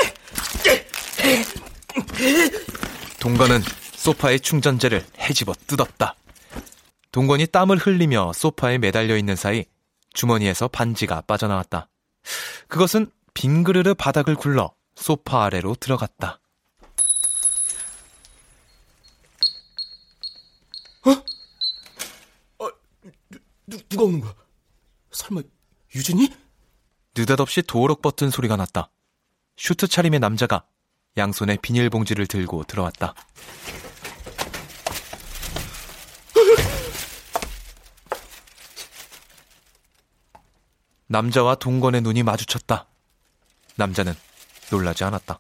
동건은 3.21 3.63
소파의 3.97 4.41
충전재를 4.41 5.05
헤집어 5.19 5.55
뜯었다. 5.67 6.15
동건이 7.13 7.47
땀을 7.47 7.79
흘리며 7.79 8.33
소파에 8.35 8.79
매달려 8.79 9.17
있는 9.17 9.37
사이 9.37 9.65
주머니에서 10.13 10.69
반지가 10.69 11.23
빠져나왔다. 11.23 11.89
그것은 12.69 13.11
빙그르르 13.35 13.95
바닥을 13.95 14.35
굴러 14.35 14.75
소파 14.95 15.45
아래로 15.45 15.77
들어갔다. 15.77 16.41
누, 23.67 23.79
누가 23.89 24.05
오는 24.05 24.21
거야? 24.21 24.35
설마 25.11 25.43
유진이? 25.95 26.29
느닷없이 27.17 27.63
도어록 27.63 28.03
버튼 28.03 28.29
소리가 28.31 28.57
났다. 28.57 28.91
슈트 29.57 29.87
차림의 29.87 30.19
남자가 30.19 30.65
양손에 31.17 31.59
비닐봉지를 31.63 32.27
들고 32.27 32.65
들어왔다. 32.65 33.15
남자와 41.07 41.55
동건의 41.55 42.01
눈이 42.01 42.25
마주쳤다. 42.25 42.89
남자는 43.77 44.13
놀라지 44.73 45.05
않았다. 45.05 45.39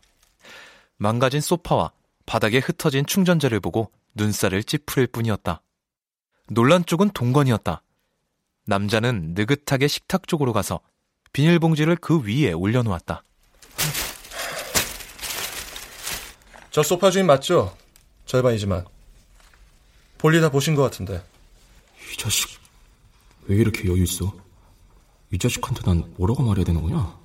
망가진 0.96 1.40
소파와 1.40 1.90
바닥에 2.26 2.58
흩어진 2.58 3.04
충전재를 3.04 3.58
보고 3.58 3.90
눈살을 4.14 4.62
찌푸릴 4.62 5.08
뿐이었다. 5.08 5.60
놀란 6.50 6.84
쪽은 6.84 7.10
동건이었다. 7.10 7.82
남자는 8.66 9.34
느긋하게 9.34 9.88
식탁 9.88 10.28
쪽으로 10.28 10.52
가서 10.52 10.80
비닐봉지를 11.34 11.96
그 11.96 12.22
위에 12.22 12.52
올려놓았다. 12.52 13.22
저 16.70 16.82
소파 16.82 17.10
주인 17.10 17.26
맞죠? 17.26 17.76
절반이지만. 18.24 18.84
볼일 20.16 20.40
다 20.40 20.48
보신 20.48 20.74
것 20.74 20.82
같은데. 20.82 21.22
이 22.12 22.16
자식 22.16 22.48
왜 23.46 23.56
이렇게 23.56 23.88
여유 23.88 24.04
있어? 24.04 24.32
이 25.32 25.38
자식한테 25.38 25.82
난 25.82 26.14
뭐라고 26.16 26.44
말해야 26.44 26.64
되는 26.64 26.80
거냐? 26.80 27.18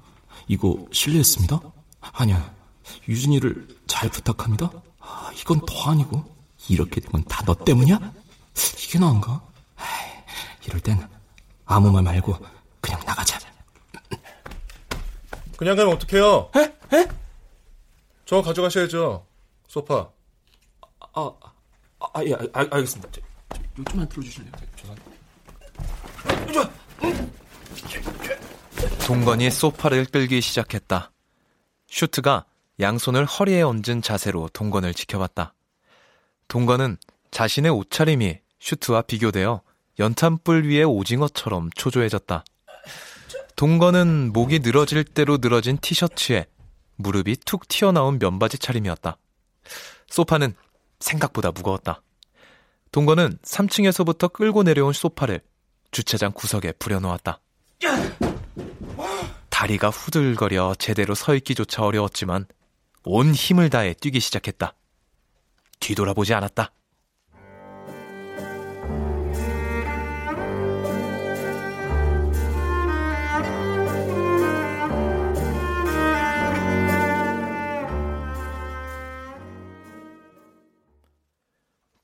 이거 0.47 0.85
실례했습니다. 0.91 1.59
아니야, 2.01 2.53
유진이를 3.07 3.67
잘 3.85 4.09
부탁합니다. 4.09 4.71
아, 4.99 5.31
이건 5.39 5.61
더 5.67 5.91
아니고 5.91 6.35
이렇게 6.67 6.99
된건다너 6.99 7.53
때문이야? 7.63 8.11
이게 8.83 8.97
나은가? 8.97 9.41
에이, 9.79 10.65
이럴 10.65 10.79
땐 10.79 11.07
아무 11.65 11.91
말 11.91 12.01
말고 12.01 12.37
그냥 12.81 12.99
나가자. 13.05 13.48
그냥 15.59 15.75
가면 15.75 15.93
어떡해요? 15.95 16.51
에? 16.55 16.61
에? 16.95 17.07
저 18.23 18.41
가져가셔야죠. 18.41 19.25
소파. 19.67 20.09
아, 20.81 21.05
아, 21.11 21.33
아 22.13 22.23
예, 22.23 22.33
알, 22.53 22.69
알겠습니다. 22.71 23.09
저, 23.11 23.19
저, 23.53 23.61
요즘만 23.77 24.07
들어주실래요? 24.07 24.53
죄송합니다. 24.77 25.11
동건이 29.05 29.51
소파를 29.51 30.05
끌기 30.05 30.39
시작했다. 30.39 31.11
슈트가 31.87 32.45
양손을 32.79 33.25
허리에 33.25 33.61
얹은 33.61 34.01
자세로 34.01 34.47
동건을 34.53 34.93
지켜봤다. 34.93 35.53
동건은 36.47 36.95
자신의 37.31 37.69
옷차림이 37.71 38.39
슈트와 38.61 39.01
비교되어 39.01 39.61
연탄불 39.99 40.69
위의 40.69 40.85
오징어처럼 40.85 41.69
초조해졌다. 41.75 42.45
동건은 43.59 44.31
목이 44.31 44.59
늘어질 44.59 45.03
대로 45.03 45.37
늘어진 45.37 45.77
티셔츠에 45.77 46.45
무릎이 46.95 47.35
툭 47.45 47.67
튀어나온 47.67 48.17
면바지 48.17 48.57
차림이었다. 48.57 49.17
소파는 50.07 50.53
생각보다 51.01 51.51
무거웠다. 51.51 52.01
동거는 52.93 53.37
3층에서부터 53.43 54.31
끌고 54.31 54.63
내려온 54.63 54.93
소파를 54.93 55.41
주차장 55.91 56.31
구석에 56.31 56.71
부려놓았다. 56.71 57.41
다리가 59.49 59.89
후들거려 59.89 60.75
제대로 60.79 61.13
서 61.13 61.35
있기조차 61.35 61.83
어려웠지만 61.83 62.45
온 63.03 63.33
힘을 63.33 63.69
다해 63.69 63.93
뛰기 63.93 64.21
시작했다. 64.21 64.73
뒤돌아보지 65.81 66.33
않았다. 66.33 66.71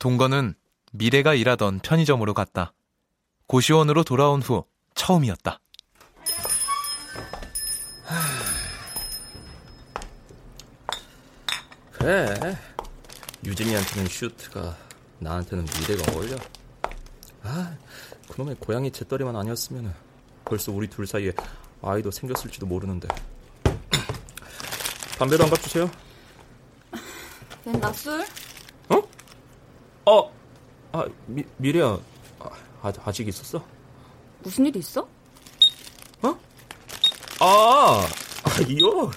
동거는 0.06 0.54
미래가 0.92 1.34
일하던 1.34 1.80
편의점으로 1.80 2.36
갔다. 2.36 2.74
고시원으로 3.48 4.04
돌아온 4.04 4.40
후 4.40 4.66
처음이었다. 4.94 5.60
그래. 11.94 12.56
유진이한테는 13.44 14.08
슈트가 14.08 14.78
나한테는 15.18 15.66
미래가 15.66 16.14
어울려. 16.14 16.38
아, 17.42 17.76
그놈의 18.30 18.58
고양이 18.60 18.92
재떨이만 18.92 19.36
아니었으면 19.36 19.92
벌써 20.46 20.72
우리 20.72 20.88
둘 20.88 21.08
사이에 21.08 21.32
아이도 21.82 22.12
생겼을지도 22.12 22.68
모르는데. 22.68 23.08
담배도 25.18 25.46
한갑 25.46 25.64
주세요. 25.64 25.90
웬 27.66 27.80
낮술? 27.80 28.24
어? 28.90 29.15
어, 30.06 30.32
아, 30.92 31.06
미, 31.28 31.44
미래야. 31.58 31.98
아, 32.82 32.94
아직 33.06 33.28
있었어? 33.28 33.64
무슨 34.44 34.66
일 34.68 34.76
있어? 34.78 35.08
어? 36.22 36.28
아, 37.40 38.02
아 38.44 38.62
이요? 38.68 39.10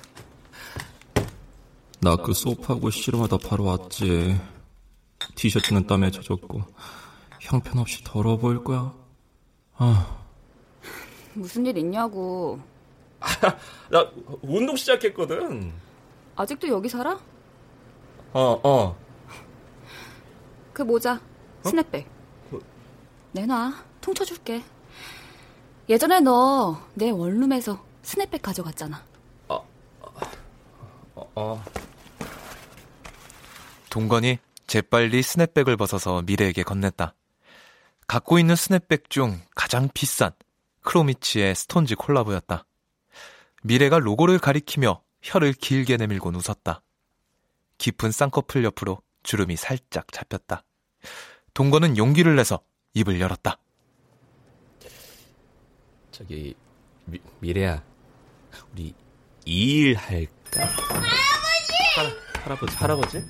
나 2.00 2.16
그 2.16 2.32
소파고 2.32 2.90
씨름하다 2.90 3.38
바로 3.38 3.64
왔지. 3.64 4.40
티셔츠는 5.34 5.86
땀에 5.86 6.10
젖었고 6.12 6.62
형편없이 7.40 8.02
더러워 8.04 8.36
보일 8.38 8.62
거야. 8.64 8.94
아. 9.76 10.18
무슨 11.34 11.66
일 11.66 11.76
있냐고. 11.76 12.58
나 13.90 14.10
운동 14.42 14.76
시작했거든. 14.76 15.72
아직도 16.36 16.68
여기 16.68 16.88
살아? 16.88 17.18
어, 18.32 18.60
어. 18.62 18.96
그 20.78 20.84
모자, 20.84 21.20
스냅백. 21.64 22.08
내놔, 23.32 23.72
퉁쳐줄게. 24.00 24.62
예전에 25.88 26.20
너 26.20 26.80
내 26.94 27.10
원룸에서 27.10 27.84
스냅백 28.02 28.42
가져갔잖아. 28.42 29.04
어, 29.48 29.66
어. 31.34 31.64
동건이 33.90 34.38
재빨리 34.68 35.20
snapback을 35.20 35.76
벗어서 35.76 36.22
미래에게 36.22 36.62
건넸다. 36.62 37.14
갖고 38.06 38.38
있는 38.38 38.54
스냅백 38.54 39.10
중 39.10 39.40
가장 39.56 39.88
비싼 39.92 40.30
크로미치의 40.82 41.56
스톤지 41.56 41.96
collabo였다. 41.96 42.66
미래가 43.64 43.98
로고를 43.98 44.38
가리키며 44.38 45.02
혀를 45.22 45.54
길게 45.54 45.96
내밀곤 45.96 46.36
웃었다. 46.36 46.82
깊은 47.78 48.12
쌍꺼풀 48.12 48.62
옆으로 48.62 49.02
주름이 49.24 49.56
살짝 49.56 50.12
잡혔다. 50.12 50.62
동건은 51.54 51.96
용기를 51.96 52.36
내서 52.36 52.60
입을 52.94 53.20
열었다. 53.20 53.58
저기 56.10 56.54
미, 57.04 57.20
미래야, 57.40 57.82
우리 58.72 58.94
일 59.44 59.94
할까? 59.96 60.66
할아버지! 61.94 62.18
할 62.44 62.52
아버지, 62.52 62.76
할아버지? 62.76 63.24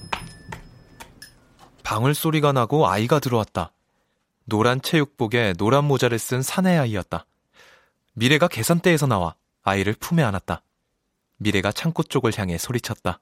방울 1.82 2.14
소리가 2.14 2.52
나고 2.52 2.88
아이가 2.88 3.18
들어왔다. 3.18 3.72
노란 4.44 4.80
체육복에 4.80 5.54
노란 5.58 5.84
모자를 5.84 6.18
쓴 6.18 6.42
사내 6.42 6.76
아이였다. 6.76 7.26
미래가 8.14 8.48
계산대에서 8.48 9.06
나와 9.06 9.34
아이를 9.62 9.94
품에 9.94 10.22
안았다. 10.22 10.62
미래가 11.36 11.72
창고 11.72 12.02
쪽을 12.02 12.32
향해 12.36 12.58
소리쳤다. 12.58 13.20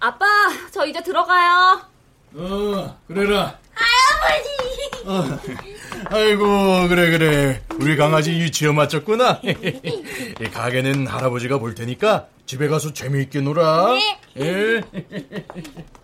아빠, 0.00 0.26
저 0.72 0.86
이제 0.86 1.02
들어가요. 1.02 1.97
어, 2.34 2.98
그래라. 3.06 3.58
할아버지! 3.74 5.06
어, 5.06 5.38
아이고, 6.10 6.88
그래, 6.88 7.10
그래. 7.10 7.62
우리 7.80 7.96
강아지 7.96 8.32
유치원 8.38 8.76
마쳤구나. 8.76 9.40
이 9.44 10.44
가게는 10.52 11.06
할아버지가 11.06 11.58
볼 11.58 11.74
테니까 11.74 12.28
집에 12.46 12.68
가서 12.68 12.92
재미있게 12.92 13.40
놀아. 13.40 13.94
네. 13.94 14.20
예. 14.38 14.80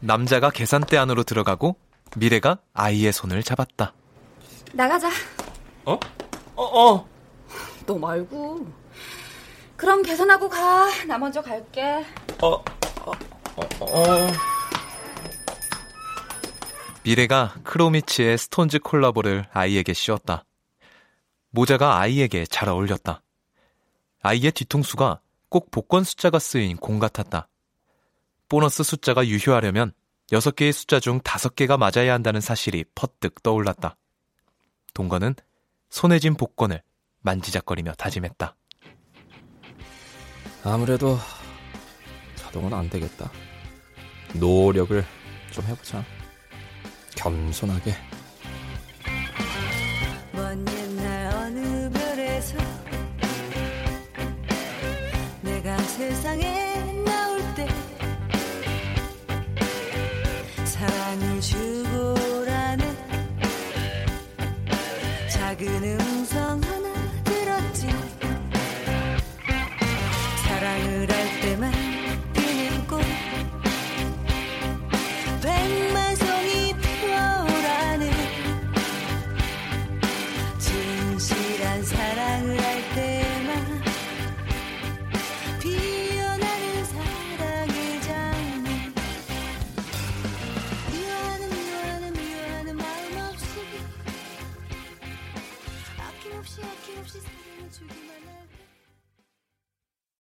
남자가 0.00 0.50
계산대 0.50 0.96
안으로 0.96 1.22
들어가고 1.22 1.76
미래가 2.16 2.58
아이의 2.72 3.12
손을 3.12 3.42
잡았다. 3.42 3.92
나가자. 4.72 5.08
어? 5.84 5.98
어, 6.56 6.62
어. 6.62 7.08
너 7.86 7.96
말고. 7.96 8.66
그럼 9.76 10.02
계산하고 10.02 10.48
가. 10.48 10.88
나 11.06 11.18
먼저 11.18 11.42
갈게. 11.42 12.04
어, 12.40 12.48
어, 12.48 13.12
어, 13.56 13.66
어. 13.80 14.53
미래가 17.04 17.54
크로미치의 17.64 18.38
스톤즈 18.38 18.78
콜라보를 18.78 19.44
아이에게 19.52 19.92
씌웠다. 19.92 20.46
모자가 21.50 21.98
아이에게 21.98 22.46
잘 22.46 22.70
어울렸다. 22.70 23.22
아이의 24.22 24.52
뒤통수가 24.52 25.20
꼭 25.50 25.70
복권 25.70 26.02
숫자가 26.02 26.38
쓰인 26.38 26.78
공 26.78 26.98
같았다. 26.98 27.46
보너스 28.48 28.82
숫자가 28.82 29.26
유효하려면 29.26 29.92
6개의 30.32 30.72
숫자 30.72 30.98
중 30.98 31.20
5개가 31.20 31.76
맞아야 31.76 32.14
한다는 32.14 32.40
사실이 32.40 32.86
퍼뜩 32.94 33.42
떠올랐다. 33.42 33.96
동거는 34.94 35.34
손에 35.90 36.18
쥔 36.18 36.34
복권을 36.36 36.82
만지작거리며 37.20 37.92
다짐했다. 37.94 38.56
아무래도 40.64 41.18
자동은 42.36 42.72
안 42.72 42.88
되겠다. 42.88 43.30
노력을 44.32 45.04
좀 45.52 45.64
해보자. 45.66 46.02
겸손하게. 47.16 47.94
사랑을 60.74 61.40
주고라는 61.40 62.96
작은 65.30 65.84
음 65.84 66.13